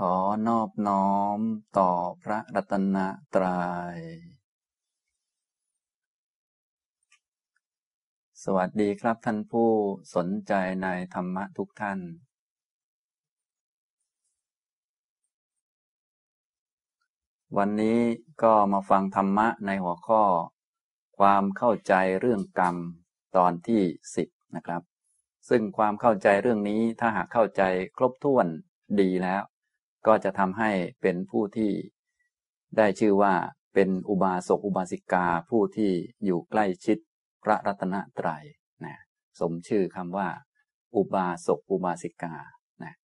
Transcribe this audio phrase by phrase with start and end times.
[0.00, 0.14] ขอ
[0.48, 1.38] นอบน้อม
[1.78, 1.90] ต่อ
[2.22, 2.96] พระรัตน
[3.34, 3.64] ตรยั
[3.96, 3.98] ย
[8.42, 9.70] สวัสดีครับท่านผู้
[10.14, 10.52] สนใจ
[10.82, 11.98] ในธรรมะทุกท่าน
[17.56, 18.00] วันนี้
[18.42, 20.22] ก็มาฟังธรรมะในหัวข้อ
[21.18, 22.76] ความเข้าใจเรื่องกรรม
[23.36, 23.82] ตอนที่
[24.14, 24.82] สิบนะครับ
[25.48, 27.62] ซึ่งความเข้าใจเรื่องนี้ถ้าหากเข้าใจ
[27.96, 28.46] ครบถ้วน
[29.02, 29.44] ดีแล้ว
[30.06, 30.70] ก็จะทำให้
[31.02, 31.72] เป็นผู้ที่
[32.76, 33.34] ได้ชื่อว่า
[33.74, 35.92] เป็นอุบาสกอุบาสิกาผู้ที่
[36.24, 36.98] อยู่ใกล้ชิด
[37.44, 38.44] พระรัตนตรัย
[38.84, 38.96] นะ
[39.40, 40.28] สมชื่อคำว่า
[40.96, 42.34] อุบาสกอุบาสิกา
[42.82, 42.94] นะ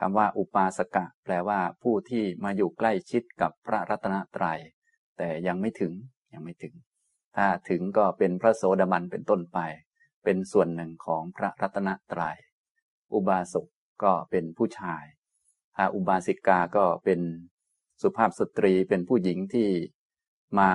[0.00, 4.60] คำว่าอุปาสกะ แปลว่าผู้ที่มาอยู่ใกล้ชิดกับพระรัตนตรัย
[5.16, 5.92] แต่ยังไม่ถึง
[6.32, 6.74] ยังไม่ถึง
[7.36, 9.58] ถ้าถึงก็เป็นพระโสดาบันเป็นต้นไป
[10.24, 12.36] เป็นส่วนหนึ่งของพระรัตนตรยัย
[13.12, 13.66] อุบาสก
[14.02, 15.04] ก็เป็นผู้ชาย
[15.78, 17.20] อาอุบาสิกาก็เป็น
[18.02, 19.68] สุภาพสตรีเป็นผู้หญิงที่
[20.58, 20.70] มา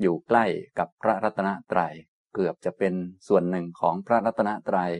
[0.00, 0.44] อยู่ใกล้
[0.78, 1.94] กับพระรัตนตรยัย
[2.34, 2.94] เกือบจะเป็น
[3.28, 4.92] ส่วนหนึ่งของพระรัตนตรยัย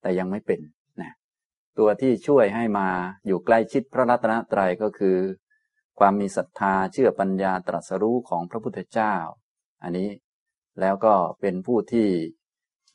[0.00, 0.60] แต่ยังไม่เป็น
[1.00, 1.12] นะ
[1.78, 2.88] ตัวที่ช่วยให้มา
[3.26, 5.18] อยู่ใกล้ชิดพระรัตนตรัยก็คือ
[5.98, 9.14] ความมีศรัทธาเชื่อปัญญาตรัสรู้ของพระพุทธเจ้า
[9.82, 10.10] อันนี้
[10.80, 12.08] แล้วก็เป็นผู้ที่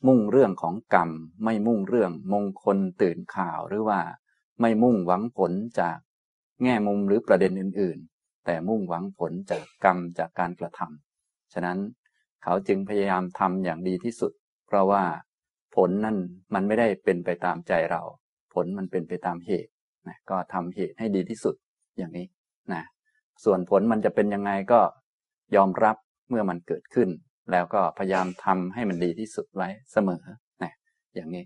[0.06, 1.10] มุ่งเรื่องของกรรม
[1.44, 4.00] ไม่มุ่งเรื่องมงคลตื่นข่าวหรือว่า
[4.62, 5.98] ไม่มุ่งหวังผลจาก
[6.62, 11.78] แง่มุมหรือประเด็นอื่น ๆ แต่มุ่งหวังผลจากกรรมจากการกระทำฉะนั้น
[12.42, 14.32] เขาจึงพยายามทำอย่างดีที่สุด
[14.66, 15.04] เพราะว่า
[15.76, 16.16] ผลนั่น
[16.54, 18.02] มันไม่ได้เป็นไปตามใจเรา
[18.54, 19.70] ผลมันเป็นไปตามเหตุ
[20.08, 21.54] นะก็ทำเหตุให้ดีที่สุด
[21.98, 22.26] อย่างนี้
[22.72, 22.82] นะ
[23.44, 24.80] ส่วนผลมันจะเป็นยังไงก็
[25.56, 25.96] ยอมรับ
[26.28, 27.08] เมื่อมันเกิดขึ้น
[27.52, 30.22] แล้วก็พยายามทำให้มันดีที่สุดไว้เสมอ
[30.62, 30.72] นะ
[31.14, 31.44] อย่างนี้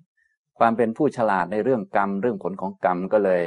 [0.59, 3.45] ความเป็นผู้ฉลาดในเรื่องกรรม เรื่องผลของกรรมก็เลย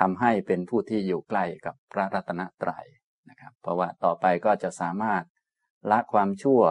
[0.00, 2.86] ทำให้เป็นผู้ที่อยู่ใกล้กับพระรัตนตรัย
[3.30, 5.22] นะครับ เพราะว่าต่อไปก็จะสามารถ
[5.90, 6.62] ละความชั่ว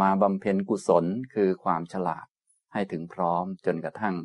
[0.00, 2.26] มาบำเพ็ญกุศลคือความฉลาด
[2.72, 4.16] ให้ถึงพร้อมจนกระทั่ง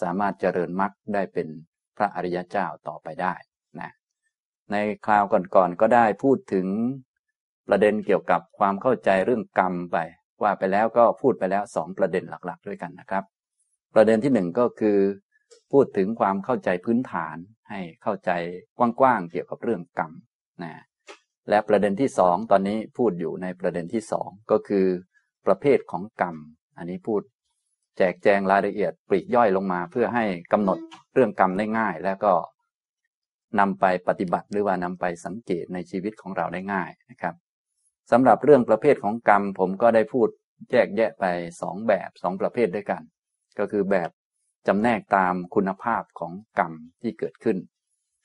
[0.00, 1.48] สามารถเจริญมรรคได้เป็น
[1.96, 3.34] พระอริยเจ้าต่อไปได้
[3.80, 3.90] นะ
[4.72, 6.66] ในคราวก่อนๆก็ได้พูดถึง
[7.68, 9.96] ประเด็นเกี่ยวกับความเข้าใจเรื่องกรรมไป
[10.42, 13.24] ว่าไปแล้วก็พูดไปแล้วสองประเด็นหลัก ๆ ด้วยกันนะครับ
[13.94, 14.98] ประเด็นที่หนึ่งก็คือ
[15.72, 17.36] พูดถึงความเข้าใจพื้นฐาน
[17.70, 18.30] ให้เข้าใจ
[18.78, 20.12] กว้างๆเกี่ยวกับเรื่องกรรม
[20.62, 20.72] นะ
[21.48, 24.86] และประเด็นที่สองตอนนี้พูดอยู่ในประเด็นที่สองก็คือ
[25.46, 26.36] ประเภทของกรรม
[26.78, 27.22] อันนี้พูด
[27.98, 30.78] แจกแจงรายละเอียดปลีกย่อยลงมา เพื่อให้กำหนด
[31.14, 32.32] เรื่องกรรมได้ง่าย แล้วก็
[33.60, 37.34] นำไปปฏิบัติหรือว่านำไปสังเกตในชีวิตของเราได้ง่ายนะครับ
[38.10, 40.28] สำหรับเรื่องประเภทของกรรม ผมก็ได้พูด
[40.70, 41.24] แยกแยะไป
[41.62, 43.02] สองแบบสองประเภทด้วยกัน
[43.58, 44.10] ก็คือแบบ
[44.66, 46.72] จำแนกตามคุณภาพของกรรม
[47.02, 47.58] ที่เกิดขึ้น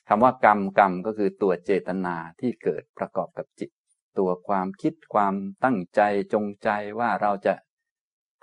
[0.07, 3.69] คำว่ากรรมกรรมก็คือตัวเจตนาที่เกิดประกอบกับจิต
[4.19, 6.01] ตัวความคิดความตั้งใจ
[6.33, 6.69] จงใจ
[6.99, 7.53] ว่าเราจะ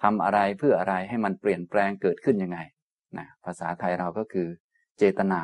[0.02, 2.58] ทำอะไรเพื่ออะไรให้มันเปลี่ยนแปลงเกิดขึ้นยังไง
[3.18, 4.48] นะภาษาไทยเราก็คือ
[4.98, 5.40] เจตนา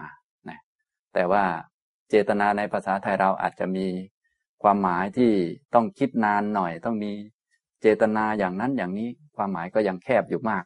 [0.48, 0.58] นะ
[1.14, 1.44] แต่ว่า
[2.10, 3.86] เจตนาในภาษาไทยเราอาจจะมี
[4.62, 5.32] ความหมายที่
[5.74, 7.12] ต้องคิดนานหน่อย ต้องมี
[7.80, 10.64] เจตนาอย่างนั้นอย่างนี้ความหมายก็ยังแคบอยู่มาก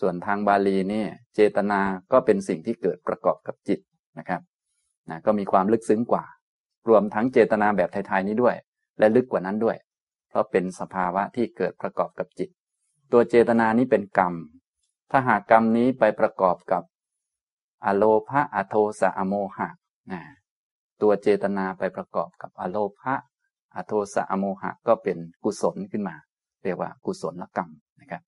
[0.00, 1.80] ส่วนทางบาลีนี่เจตนา
[2.12, 3.80] ก็เป็นสิ่งที่เกิดประกอบกับจิต
[4.18, 4.40] นะครับ
[5.10, 6.24] นะก็มีความลึกซึ้งกว่า
[6.88, 8.56] รวมทั้งเจตนาแบบไทยๆนี้ด้วย
[8.98, 9.76] และลึกกว่านั้นด้วย
[10.28, 12.50] เพราะเป็นสภาวะที่เกิดประกอบกับจิต
[13.12, 14.34] ตัวเจตนานี้เป็นกรรม
[15.10, 16.82] ถ้าหากกรรมนี้ไปประกอบกับ
[17.84, 19.68] อโลภะอโทสะอโมหะ
[20.12, 20.22] นะ
[21.02, 23.14] ตัวเจตนาไปประกอบกับอโลภะ
[23.76, 26.16] อโทสะอโมหะก็เป็นกุศลขึ้นมา
[26.62, 28.22] เรียกว่ากุศลกรรมนะครับ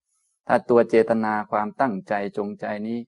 [0.49, 2.99] ถ้าตัวเจตนาความตั้งใจจงใจนี้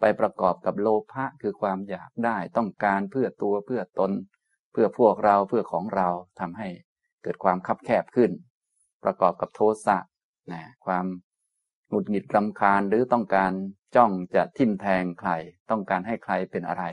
[0.00, 4.12] ไปประกอบกับโลภะคือความอยากได้ต้องการเพื่อตัวเพื่อตน
[4.72, 6.08] เพื่อพวกเราเพื่อของเรา
[6.40, 6.68] ทำให้
[7.22, 8.30] เกิดความคับแคบขึ้น
[9.04, 9.98] ประกอบกับโทสะ
[10.52, 11.06] นะความ
[11.88, 13.52] หงุดหงิดรำคาญหรือต้องการ
[13.96, 15.30] จ้องจะทิ่มแทงใคร
[15.70, 16.84] ต้องการให้ใครเป็นอะไร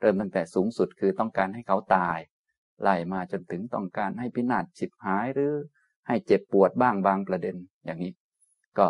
[0.00, 2.18] เริ่มตั้งแต่สูงสุดคือต้องการให้เขาตาย
[2.82, 5.54] ไล่มาจนถึงต้องการให้พินาศฉิบหายหรือ
[6.06, 8.12] ให้เจ็บปวดบ้างบางประเด็นอย่างนี้
[8.78, 8.88] ก็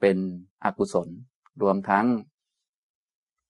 [0.00, 0.16] เป็น
[0.64, 1.08] อกุศล
[1.62, 2.06] รวมทั้ง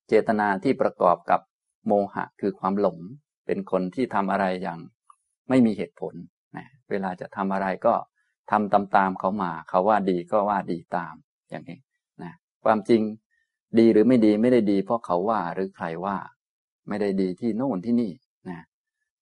[0.08, 1.40] เจตนาที่ประกอบกับ
[1.86, 2.98] โมหะคือความหลง
[3.46, 4.78] เป็นคนที่ทำอะไรอย่าง
[5.48, 6.14] ไม่มีเหตุผล
[6.56, 7.94] นะเวลาจะทำอะไรก็
[8.50, 11.14] ทำตามๆเขามา เขาว่าดีก็ว่าดีตาม
[11.50, 11.78] อย่างนี้
[12.22, 12.32] นะ
[12.64, 13.02] ความจริง
[13.78, 16.16] ดีหรือไม่ดีไม่ได้ดี เพราะเขาว่าหรือใครว่า
[16.88, 18.12] ไม่ได้ดีที่โน่นที่นี่
[18.48, 18.60] นะ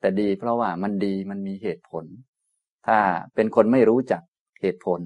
[0.01, 2.05] แต่ดีเพราะว่ามันดีมันมีเหตุผล
[2.87, 2.99] ถ้า
[3.35, 4.23] เป็นคนไม่รู้จัก
[4.61, 5.01] เหตุผล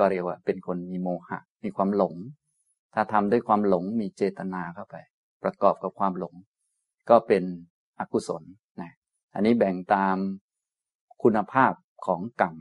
[0.00, 2.14] ก็เรียกว่า เป็นคนมีโมหะ มีความหลง
[2.94, 4.96] ถ้าทำด้วยความหลงมีเจตนาเข้าไป
[5.42, 6.34] ประกอบกับความหลง
[7.10, 7.44] ก็เป็น
[7.98, 8.42] อกุศล
[8.80, 8.92] นะ
[9.34, 10.16] อันนี้แบ่งตาม
[11.22, 11.72] คุณภาพ
[12.06, 12.54] ของกรรม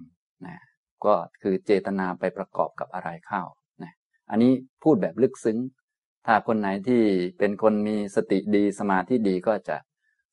[0.48, 0.58] นะ
[1.06, 3.44] ก็คือเจตนาไปประกอบกับอะไรเข้า
[3.84, 3.94] นะ
[4.30, 4.52] อันนี้
[4.84, 5.58] พูดแบบลึกซึ้ง
[6.26, 7.02] ถ้าคนไหนที่
[7.40, 9.78] เป็นคนมีสติดีสมาธิดีก็จะ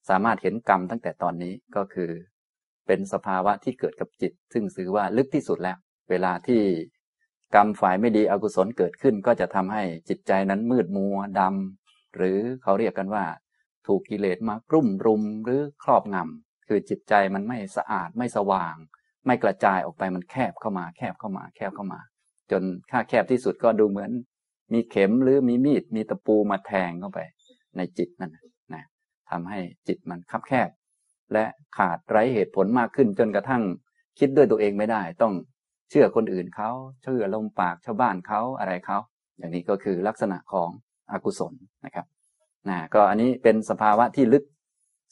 [0.08, 2.10] สามารถเห็นกรรมตั้งแต่ตอนนี้ก็คือ
[2.86, 5.76] เป็นสภาวะที่เกิดกับจิต ซึ่งถือว่าลึกที่สุดแล้ว
[6.10, 6.62] เวลาที่
[7.54, 13.24] กรรมฝ่ายไม่ดีอกุศลเกิดขึ้น ก็จะทำให้จิตใจนั้นมืดมัวดำหรือเขาเรียกกันว่า
[13.86, 18.76] ถูกกิเลสมากรุ่มรุมหรือครอบงำคือจิตใจมันไม่สะอาดไม่สว่าง
[19.26, 22.00] ไม่กระจายออกไปมันแคบเข้ามา แคบเข้ามา แคบเข้ามา
[22.50, 24.10] จนค่าแคบที่สุดก็ดูเหมือน
[24.72, 27.20] มีเข็มหรือมีมีดมีตะปูมาแทงเข้าไป
[27.76, 28.32] ในจิตนั่น
[28.74, 28.84] นะ
[29.30, 29.58] ทำให้
[29.88, 30.68] จิตมันคับแคบ
[31.32, 31.44] และ
[31.76, 33.62] ขาดไร้เหตุผลมากขึ้นจนกระทั่ง
[34.18, 35.34] คิดด้วยตัวเองไม่ได้ต้อง
[35.90, 36.70] เชื่อคนอื่นเขา
[37.02, 38.98] เชื่อลมปากชาวบ้านเขาอะไรเขา
[39.38, 40.68] อย่างนี้ก็คือลักษณะของ
[41.10, 41.54] อกุศล
[41.84, 42.06] นะครับ
[42.68, 44.44] นะก็อันนี้เป็นสภาวะที่ลึก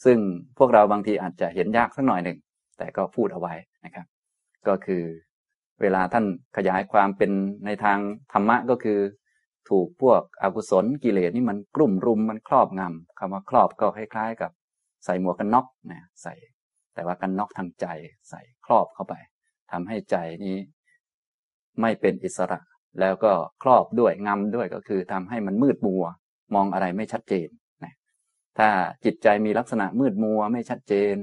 [0.05, 0.17] ซึ่ง
[0.57, 2.37] พวกเราบางทีอาจจะเห็นยากสักหน่อยหนึ่ง
[2.77, 3.53] แต่ก็พูดเอาไว้
[3.85, 4.05] นะครับ
[4.67, 5.03] ก็คือ
[5.81, 6.25] เวลาท่าน
[6.57, 7.31] ขยายความเป็น
[7.65, 7.99] ในทาง
[8.33, 8.99] ธรรมะก็คือ
[9.69, 14.51] ถูกพวกอกุศลกิเลสนี่มันกลุ่มรุมมันครอบงำคำว่าครอบก็คล้ายๆ กับ
[15.05, 16.33] ใส่หมวกกันน็อกนะใส่
[16.93, 17.85] แต่ว่ากันน็อกทางใจ
[18.29, 19.13] ใส่ครอบเข้าไป
[19.71, 20.15] ทำให้ใจ
[20.45, 20.57] นี้
[21.81, 22.59] ไม่เป็นอิสระ
[22.99, 23.33] แล้วก็
[23.63, 26.03] ครอบด้วยงำด้วยก็คือทำให้มันมืดมัว
[26.55, 27.47] มองอะไรไม่ชัดเจน
[27.83, 27.93] นะ
[28.57, 28.69] ถ้า
[29.05, 31.15] จิตใจมีลักษณะมืดมัวไม่ชัดเจน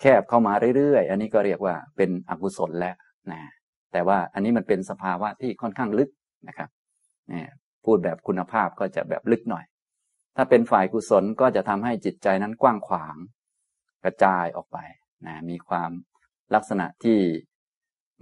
[0.00, 2.96] แคบเข้ามาเรื่อยๆ อันนี้ก็เรียกว่าเป็นอกุศลแล้ว
[3.32, 3.40] นะ
[3.92, 6.10] แต่ว่าอันนี้มันเป็นสภาวะที่ค่อนข้างลึก
[6.48, 6.68] นะครับ
[7.28, 7.50] เนี่ย
[7.84, 9.64] พูดแบบคุณภาพก็จะแบบลึกหน่อย
[10.36, 13.16] ถ้าเป็นฝ่ายกุศลก็จะทำให้จิตใจนั้นกว้างขวาง
[14.04, 14.78] กระจายออกไป
[15.26, 15.90] นะมีความ
[16.54, 17.18] ลักษณะที่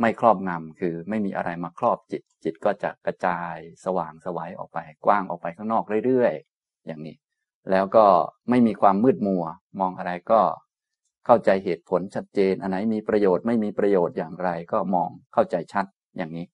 [0.01, 7.17] ไม่ครอบงำคือไม่มีอะไรมาครอบจิต จิตก็จะกระจายสว่างสวัยออกไป กว้างออกไปข้างนอกเรื่อยๆ อย่างนี้
[7.71, 8.07] แล้วก็
[8.51, 9.45] ไม่มีความมืดมัว
[9.81, 10.41] มองอะไรก็
[11.27, 15.87] เข้าใจเหตุผลชัดเจน อันไหนมีประโยชน์ไม่มีประโยชน์อย่างไร ก็มองเข้าใจชัด
[16.17, 16.47] อย่างนี้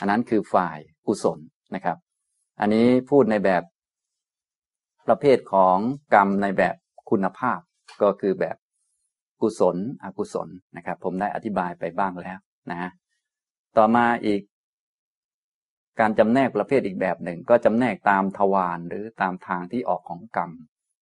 [0.00, 1.38] อันนั้นคือฝ่ายกุศล
[1.74, 1.96] นะครับ
[2.60, 3.62] อันนี้พูดในแบบ
[5.06, 5.76] ประเภทของ
[6.14, 6.76] กรรมในแบบ
[7.10, 7.60] คุณภาพ
[8.02, 8.56] ก็คือแบบ
[9.42, 12.38] กุศล อกุศลนะครับ ผมได้อธิบายไปบ้างแล้ว
[12.70, 12.90] นะ
[13.76, 14.42] ต่อมาอีก
[16.00, 20.50] การจำแนกประเภทอีกแบบหนึ่ง ก็จำแนกตามทวารหรือตามทางที่ออกของกรรม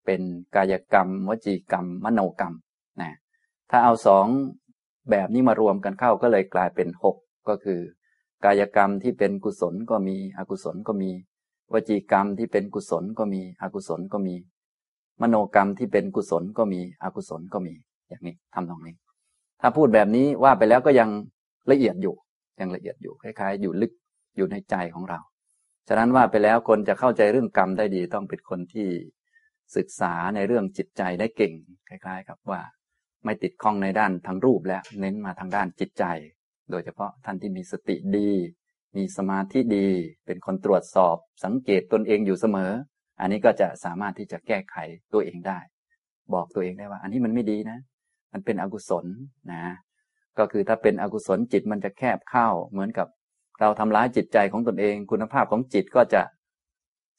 [0.06, 0.22] เป็น
[0.56, 2.54] กายกรรม วจีกรรม มโนกรรม
[3.02, 3.12] นะ
[3.70, 4.26] ถ้าเอาสอง
[5.12, 7.18] แบบนี้มารวมกันเข้าก็เลยกลายเป็นหก
[7.50, 7.80] ก็คือ
[8.46, 11.10] กายกรรมที่เป็นกุศลก็มีอกุศลก็มี
[11.74, 14.36] วจีกรรมที่เป็นกุศลก็มีอกุศลก็มี
[15.22, 17.74] มโนกรรมที่เป็นกุศลก็มีอกุศลก็มี
[18.08, 18.96] อย่างนี้ทำตรงนี้
[19.62, 21.10] ถ้าพูดแบบนี้ว่าไปแล้วก็ยัง
[21.72, 22.16] ละเอียดอยู่
[22.60, 23.94] ยังละเอียดอยู่คล้ายๆ อยู่ลึก
[24.38, 25.20] อยู่ในใจของเรา
[25.88, 28.88] ฉะนั้นว่าไปแล้วคนจะเข้าใจเรื่องกรรมได้ดีต้องเป็นคนที่
[29.76, 31.54] ศึกษาในเรื่องจิตใจได้เก่ง
[31.90, 32.62] คล้ายๆครับว่า
[33.26, 36.04] ไม่ติดข้องในด้านทางรูปแล้วเน้นมาทางด้านจิตใจ
[36.72, 38.32] โดยเฉพาะท่านที่มีสติดี
[38.98, 39.88] มีสมาธิดี
[40.26, 42.72] เป็นคนตรวจสอบสังเกตตนเองอยู่เสมอ
[43.20, 44.76] อันนี้ก็จะสามารถที่จะแก้ไข
[45.14, 45.60] ตัวเองได้
[46.34, 47.80] บอกตัวเองได้ว่า อันนี้มันไม่ดีนะ
[48.34, 49.06] มันเป็นอกุศล
[49.54, 49.64] นะ
[50.40, 53.08] ก็คือถ้าเป็นอกุศลจิตมันจะแคบเข้า เหมือนกับ
[53.62, 56.22] เราทำร้ายจิตใจของตนเอง คุณภาพของจิตก็จะ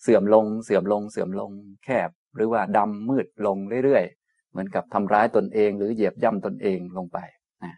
[0.02, 1.50] เสื่อมลง เสื่อมลง เสื่อมลง
[1.84, 7.18] แคบ หรือว่าดำมืดลงเรื่อยๆ เหมือนกับทำร้ายตนเอง หรือเหยียบย่ำตนเองลงไป
[7.64, 7.74] นะ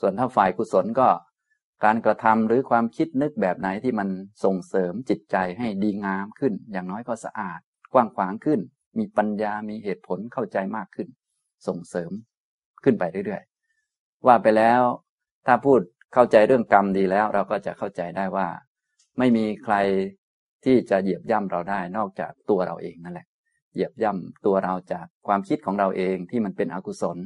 [0.00, 1.08] ส่วนถ้าฝ่ายกุศลก็
[1.84, 4.08] การกระทำหรือความคิดนึกแบบไหนที่มัน
[4.44, 7.60] ส่งเสริมจิตใจให้ดีงามขึ้น อย่างน้อยก็สะอาด
[7.92, 8.60] กว้างขวางขึ้น
[8.98, 11.08] มีปัญญามีเหตุผลเข้าใจมากขึ้น
[11.66, 12.10] ส่งเสริม
[12.84, 13.42] ขึ้นไปเรื่อย
[14.26, 14.82] ว่าไปแล้ว
[15.46, 15.80] ถ้าพูด
[16.14, 18.46] เข้าใจเรื่องกรรมดีแล้ว เราก็จะเข้าใจได้ว่า
[19.18, 19.74] ไม่มีใคร
[20.64, 23.26] ที่จะเหยียบย่ำเราได้นอกจากตัวเราเองนั่นแหละ
[23.74, 27.18] เหยียบย่ำตัวเราจากความคิดของเราเองที่มันเป็นอกุศล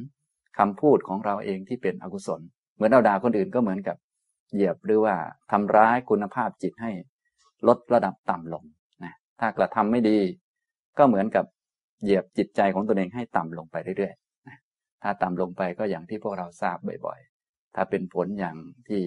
[0.57, 2.41] คำพูดของเราเองที่เป็นอกุศล
[2.75, 3.97] เหมือนเราด่าคนอื่นก็เหมือนกับ
[4.53, 5.15] เหยียบหรือว่า
[5.51, 6.91] ทำร้ายคุณภาพจิตให้
[7.67, 8.63] ลดระดับต่ำลง
[9.03, 10.17] นะถ้ากระทำไม่ดี
[10.97, 11.45] ก็เหมือนกับ
[12.03, 14.13] เหยียบจิตใจของตัวเองให้ต่ำลงไปเรื่อย
[15.03, 18.55] ถ้าต่ำลงไปก็อย่างที่พวกเราทราบบ่อยๆ ถ้าเป็นผลอย่าง
[18.87, 19.01] ที่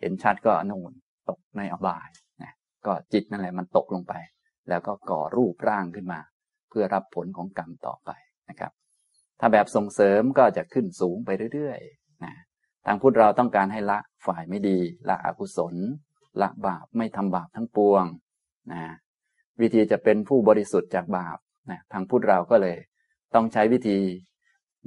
[0.00, 0.92] เห็นชัดก็นูน
[1.28, 2.08] ตกในอบาย
[2.42, 2.52] นะ
[2.86, 4.14] ก็จิตนั่นแหละมันตกลงไป
[4.68, 6.20] แล้วก็ก่อรูปร่างขึ้นมา
[6.70, 8.10] เพื่อรับผลของกรรมต่อไป
[8.50, 8.72] นะครับ
[9.40, 12.34] ถ้าแบบส่งเสริมก็จะขึ้นสูงไปเรื่อยๆนะ
[12.86, 14.78] ทางพุทธเราต้องการให้ละฝ่ายไม่ดี
[15.08, 15.74] ละอกุศล
[16.42, 18.04] ละบาปไม่ทำบาปทั้งปวง
[18.72, 18.82] นะ
[19.60, 21.38] วิธีจะเป็นผู้บริสุทธิ์จากบาป
[21.70, 22.76] นะทางพุทธเราก็เลย
[23.34, 23.98] ต้องใช้วิธี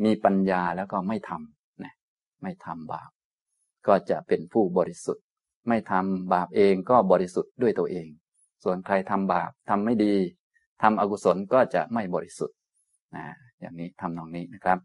[0.03, 1.93] มีปัญญาแล้วก็ไม่ทำนะ
[2.41, 3.09] ไม่ทำบาป
[3.87, 5.23] ก็จะเป็นผู้บริสุทธิ์
[5.67, 8.07] ไม่ทำบาปเองก็บริสุทธิ์ด้วยตัวเอง
[8.63, 10.15] ส่วนใครทำบาปทำไม่ดี
[10.81, 12.57] ทำอกุศลก็จะไม่บริสุทธิ์
[13.15, 13.25] นะ
[13.59, 14.79] อย่างนี้ทำนองนี้นะครับ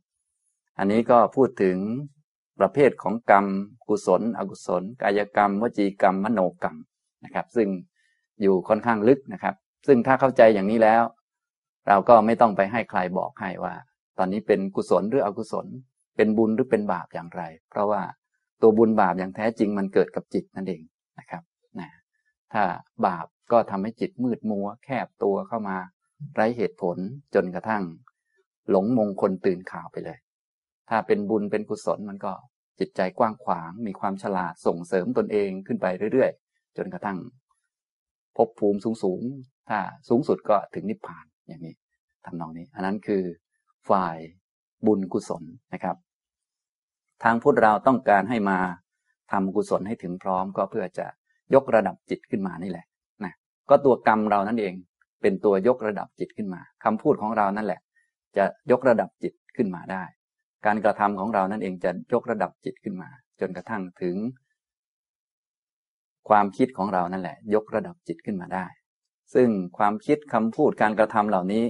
[0.78, 1.76] อันนี้ก็พูดถึง
[2.60, 3.46] ประเภทของกรรม
[3.88, 6.76] กุศล อกุศล กายกรรม วจีกรรม มโนกรรม
[7.24, 7.68] นะครับ ซึ่ง
[8.42, 9.54] อยู่ค่อนข้างลึกนะครับ
[9.86, 11.02] ซึ่งถ้าเข้าใจอย่างนี้แล้ว
[11.88, 13.74] เราก็ไม่ต้องไปให้ใครบอกให้ว่า
[14.18, 15.66] ตอนนี้เป็นกุศลหรืออกุศล
[16.16, 18.02] เป็นบุญหรือเป็นบาปอย่างไร เพราะว่า
[18.62, 20.82] ตัวบุญบาปอย่างแท้จริงมันเกิดกับจิตนั่นเอง
[21.18, 21.42] นะครับ
[21.78, 21.88] นะ
[22.52, 22.62] ถ้า
[23.06, 25.76] บาปก็ทำให้จิตมืดมัว แคบตัวเข้ามา
[26.34, 26.96] ไร้เหตุผล
[27.34, 27.82] จนกระทั่ง
[28.70, 30.18] หลงมงคลตื่นข่าวไปเลย
[30.90, 32.32] ถ้าเป็นบุญเป็นกุศลมันก็
[32.80, 37.18] จิตใจกว้างขวาง มีความฉลาดส่งเสริมตนเองขึ้นไปเรื่อยๆ จนกระทั่ง
[38.36, 39.78] พบภูมิสูงๆ ถ้า
[40.08, 41.74] สูงสุดก็ถึงนิพพานอย่างนี้
[42.24, 43.22] ทำนองนี้ อันนั้นคือ
[43.88, 44.16] ฝ่าย
[44.86, 45.96] บุญกุศลนะครับ
[47.22, 48.58] ทางพุทธเราต้องการให้มา
[49.32, 51.06] ทำกุศลให้ถึงพร้อมก็เพื่อจะ
[51.54, 52.86] ยกระดับจิตขึ้นมานี่แหละ
[53.24, 53.34] นะ
[53.68, 54.74] ก็ตัวกรรมเรานั่นเอง
[55.22, 57.80] เป็นตัวยกระดับจิตขึ้นมาคำพูดของเรานั่นแหละ
[58.36, 60.02] จะยกระดับจิตขึ้นมาได้
[60.66, 63.08] การกระทำของเรานั่นเองจะยกระดับจิตขึ้นมา
[63.40, 64.16] จนกระทั่งถึง
[66.28, 68.66] ความคิดของเรานั่นแหละ ยกระดับจิตขึ้นมาได้
[69.34, 69.48] ซึ่ง
[69.78, 71.64] ความคิดคำพูดการกระทำเหล่านี้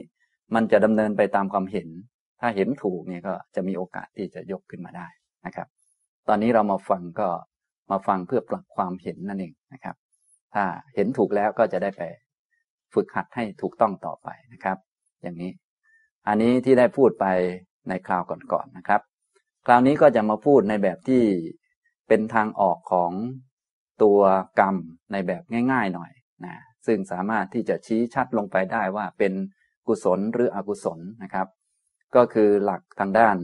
[0.55, 1.89] มันจะดำเนินไปตามความเห็น
[2.41, 5.09] ถ้าเห็นถูกเนี่ยก็จะมีโอกาสที่จะยกขึ้นมาได้
[5.47, 5.69] นะครับ
[6.29, 7.29] ตอนนี้เรามาฟังก็
[7.91, 9.97] มาฟังเพื่อปรับความเห็นนั่นเองนะครับ
[10.55, 12.03] ถ้าเห็นถูกแล้วก็จะได้ไป
[12.95, 14.79] ฝึกหัดให้ถูกต้องต่อไปนะครับ
[15.23, 15.53] อย่างนี้
[16.29, 17.27] อันนี้ที่ได้พูดไป
[17.89, 19.01] ในคราวก่อนๆนนะครับ
[19.67, 21.23] คราวนี้ก็จะมาพูดในแบบที่
[22.09, 23.11] เป็นทางออกของ
[24.03, 24.21] ตัว
[24.61, 24.77] กรรม
[25.13, 26.13] ในแบบง่าย ๆ หน่อย
[26.45, 29.33] นะซึ่งสามารถที่จะชี้ชัดลงไปได้ว่าเป็น
[29.89, 31.49] กุศลหรืออกุศลนะครับ
[32.15, 33.37] ก็คือหลักทางด้าน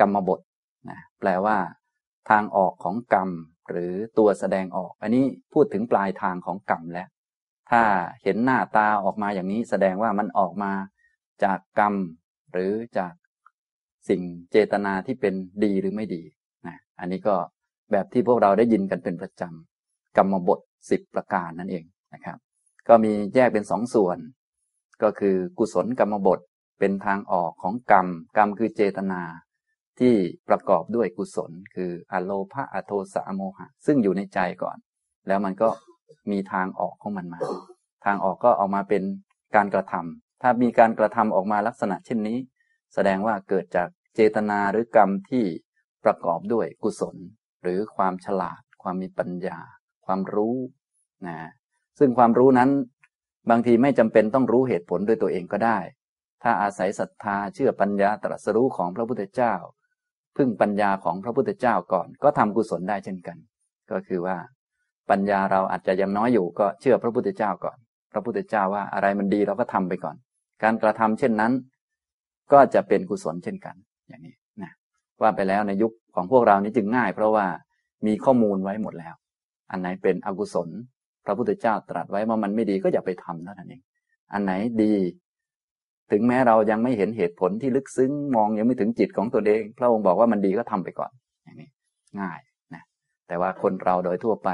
[0.00, 0.40] กรรมบท
[0.90, 1.56] นะแปลว่า
[2.30, 3.28] ทางออกของกรรม
[3.70, 7.08] หรือตัวแสดงออก อันนี้พูดถึงปลายทางของกรรมแล้ว
[7.70, 7.82] ถ้า
[8.22, 10.72] เห็นหน้าตาออกมาอย่างนี้แสดงว่ามันออกมา
[11.44, 11.94] จากกรรม
[12.52, 13.12] หรือจาก
[14.08, 16.22] สิ่งเจตนาที่เป็นดีหรือไม่ดี
[16.66, 17.34] นะอันนี้ก็
[17.92, 22.38] แบบที่พวกเราได้ยินกันเป็นประจำกรรมบทสิบประการนั่นเองนะครับ
[22.88, 24.18] ก็มีแยกเป็นสองส่วน
[25.02, 26.40] ก็คือกุศลกรรมบท
[26.78, 29.22] เป็นทางออกของกรรม กรรมคือเจตนา
[30.00, 30.14] ที่
[30.48, 34.76] ประกอบด้วยกุศล คืออโลภะอโทสะโมหะ ซึ่งอยู่ในใจก่อน
[35.28, 35.68] แล้วมันก็
[36.30, 37.40] มีทางออกของมันมา
[38.04, 39.02] ทางออกก็ออกมาเป็น
[39.56, 42.38] การกระทำถ้ามีการกระทำออกมาลักษณะเช่นนี้
[42.94, 45.44] แสดงว่าเกิดจากเจตนาหรือกรรมที่
[46.04, 47.16] ประกอบด้วยกุศล
[47.62, 49.58] หรือความฉลาด ความมีปัญญา
[50.06, 50.56] ความรู้
[51.26, 51.38] นะ
[51.98, 52.70] ซึ่งความรู้นั้น
[53.50, 55.78] บางทีไม่จำเป็นต้องรู้เหตุผลด้วยตัวเองก็ได้
[56.42, 59.54] ถ้าอาศัยศรัทธาเชื่อปัญญาตรัสรู้ของพระพุทธเจ้า
[60.36, 63.38] พึ่งปัญญาของพระพุทธเจ้าก่อน ก็ทำกุศลได้เช่นกัน
[63.90, 64.36] ก็คือว่า
[65.10, 67.78] ปัญญาเราอาจจะยังน้อยอยู่ก็เชื่อพระพุทธเจ้าก่อน
[68.12, 70.16] พระพุทธเจ้าว่าอะไรมันดีเราก็ทำไปก่อน
[70.62, 71.52] การกระทำเช่นนั้น
[72.52, 73.76] ก็จะเป็นกุศลเช่นกัน
[74.08, 74.72] อย่างนี้นะ
[75.22, 77.46] ว่าไปแล้วในยุคของพวกเรานี้จึงง่าย เพราะว่า
[78.06, 79.14] มีข้อมูลไว้หมดแล้ว
[79.70, 80.68] อันไหนเป็นอกุศล
[81.26, 83.82] พระพุทธเจ้าตรัสไว้ว่ามันไม่ดีก็อย่าไปทำเท่านั้นเอง
[84.32, 84.52] อันไหน
[84.82, 84.94] ดี
[86.10, 91.10] ถึงแม้เรายังไม่เห็นเหตุผลที่ลึกซึ้งมองยังไม่ถึงจิตของตัวเอง พระองค์บอกว่ามันดีก็ทำไปก่อน
[91.42, 91.68] อย่างนี้
[92.20, 92.40] ง่าย
[92.74, 92.82] นะ
[93.28, 94.50] แต่ว่าคนเราโดยทั่วไป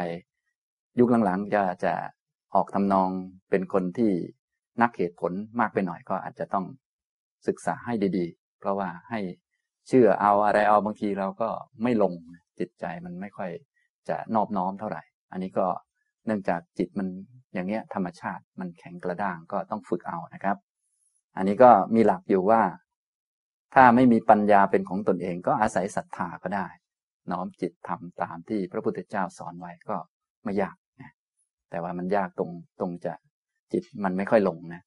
[0.98, 1.92] ยุคหลังๆจะจะ
[2.54, 3.08] ออกทำนอง
[3.50, 4.12] เป็นคนที่
[4.82, 6.64] นักเหตุผลมากไปหน่อยก็อาจจะต้อง
[7.46, 9.20] ศึกษาให้ดีๆ เพราะว่าให้
[9.88, 11.48] เชื่อเอาอะไรเอาบางทีเราก็
[11.82, 12.12] ไม่ลง
[12.58, 13.50] จิตใจมันไม่ค่อย
[14.08, 15.02] จะนอบน้อมเท่าไหร่
[15.32, 15.66] อันนี้ก็
[16.26, 17.08] เนื่องจากจิตมัน
[17.52, 20.56] อย่างเนี้ยธรรมชาติมันแข็งกระด้างก็ต้องฝึกเอานะครับ
[21.36, 22.62] อันนี้ก็มีหลักอยู่ว่า
[23.74, 26.66] ถ้าไม่มีปัญญาเป็นของตนเองก็อาศัยศรัทธาก็ได้
[27.30, 29.96] น้อมจิตทำตามที่พระพุทธเจ้าสอนไว้ก็
[30.44, 31.12] ไม่ยากนะ
[31.70, 32.50] แต่ว่ามันยากตรง
[32.80, 33.14] ตรงจะ
[33.72, 34.82] จิตมันไม่ค่อยลงนะ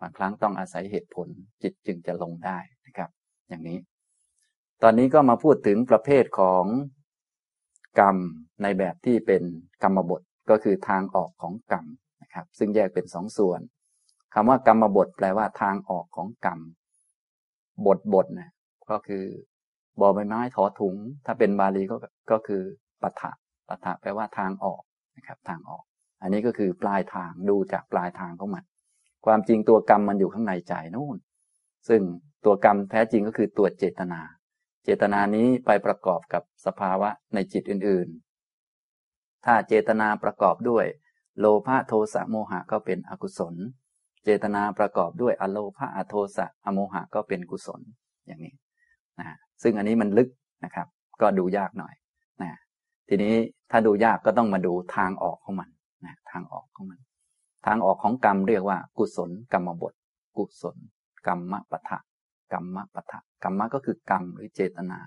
[0.00, 1.28] บางครั้งต้องอาศัยเหตุผล
[1.62, 3.10] จิตจึงจะลงได้นะครับ
[3.48, 3.78] อย่างนี้
[4.82, 6.64] ตอนนี้ก็มาพูดถึงประเภทของ
[8.00, 8.16] กรรม
[8.62, 9.42] ในแบบที่เป็น
[9.82, 11.86] กรรมบท ก็คือทางออกของกรรม
[12.22, 13.60] นะครับ ซึ่งแยกเป็นสองส่วน
[14.34, 16.58] คำว่ากรรมบทแปลว่าทางออกของกรรม
[17.86, 18.50] บทบทนะ
[18.90, 19.24] ก็คือ
[20.00, 20.94] บอใบไม้ถอถุง
[21.26, 21.96] ถ้าเป็นบาลีก็
[22.30, 22.62] ก็คือ
[23.02, 23.30] ปัฏฐะ
[23.68, 24.82] ปัฏฐะแปลว่าทางออก
[25.16, 25.84] นะครับ ทางออก
[26.22, 28.64] อันนี้ก็คือปลายทางดูจากปลายทางของมัน
[29.26, 31.16] ความจริงตัวกรรมมันอยู่ข้างในใจนู่น
[31.88, 32.02] ซึ่ง
[32.44, 34.20] ตัวกรรมแท้จริงก็คือตัวเจตนา
[34.84, 38.27] เจตนานี้ไปประกอบกับสภาวะในจิตอื่นๆ
[39.44, 40.86] ถ้าเจตนาประกอบด้วย
[41.40, 43.54] โลภะโทสะโมหะก็เป็นอกุศล
[44.24, 47.80] เจตนาประกอบด้วยอโลภะอโทสะอโมหะก็เป็นกุศล
[48.26, 48.54] อย่างนี้
[49.18, 49.26] นะ
[49.62, 50.28] ซึ่งอันนี้มันลึก
[50.64, 50.86] นะครับ
[51.20, 51.94] ก็ดูยากหน่อย
[52.42, 52.50] นะ
[53.08, 53.34] ทีนี้
[53.70, 55.70] ถ้าดูยากก็ต้องมาดูทางออกของมัน
[56.06, 57.00] นะทางออกของมัน
[57.66, 59.94] ทางออกของกรรมเรียกว่า กุศลกรรมบท
[60.36, 60.76] กุศล
[61.26, 61.98] กรรมปะทะ
[62.52, 65.00] กรรมปะทะกรรมะก็คือกรรมหรือเจตนา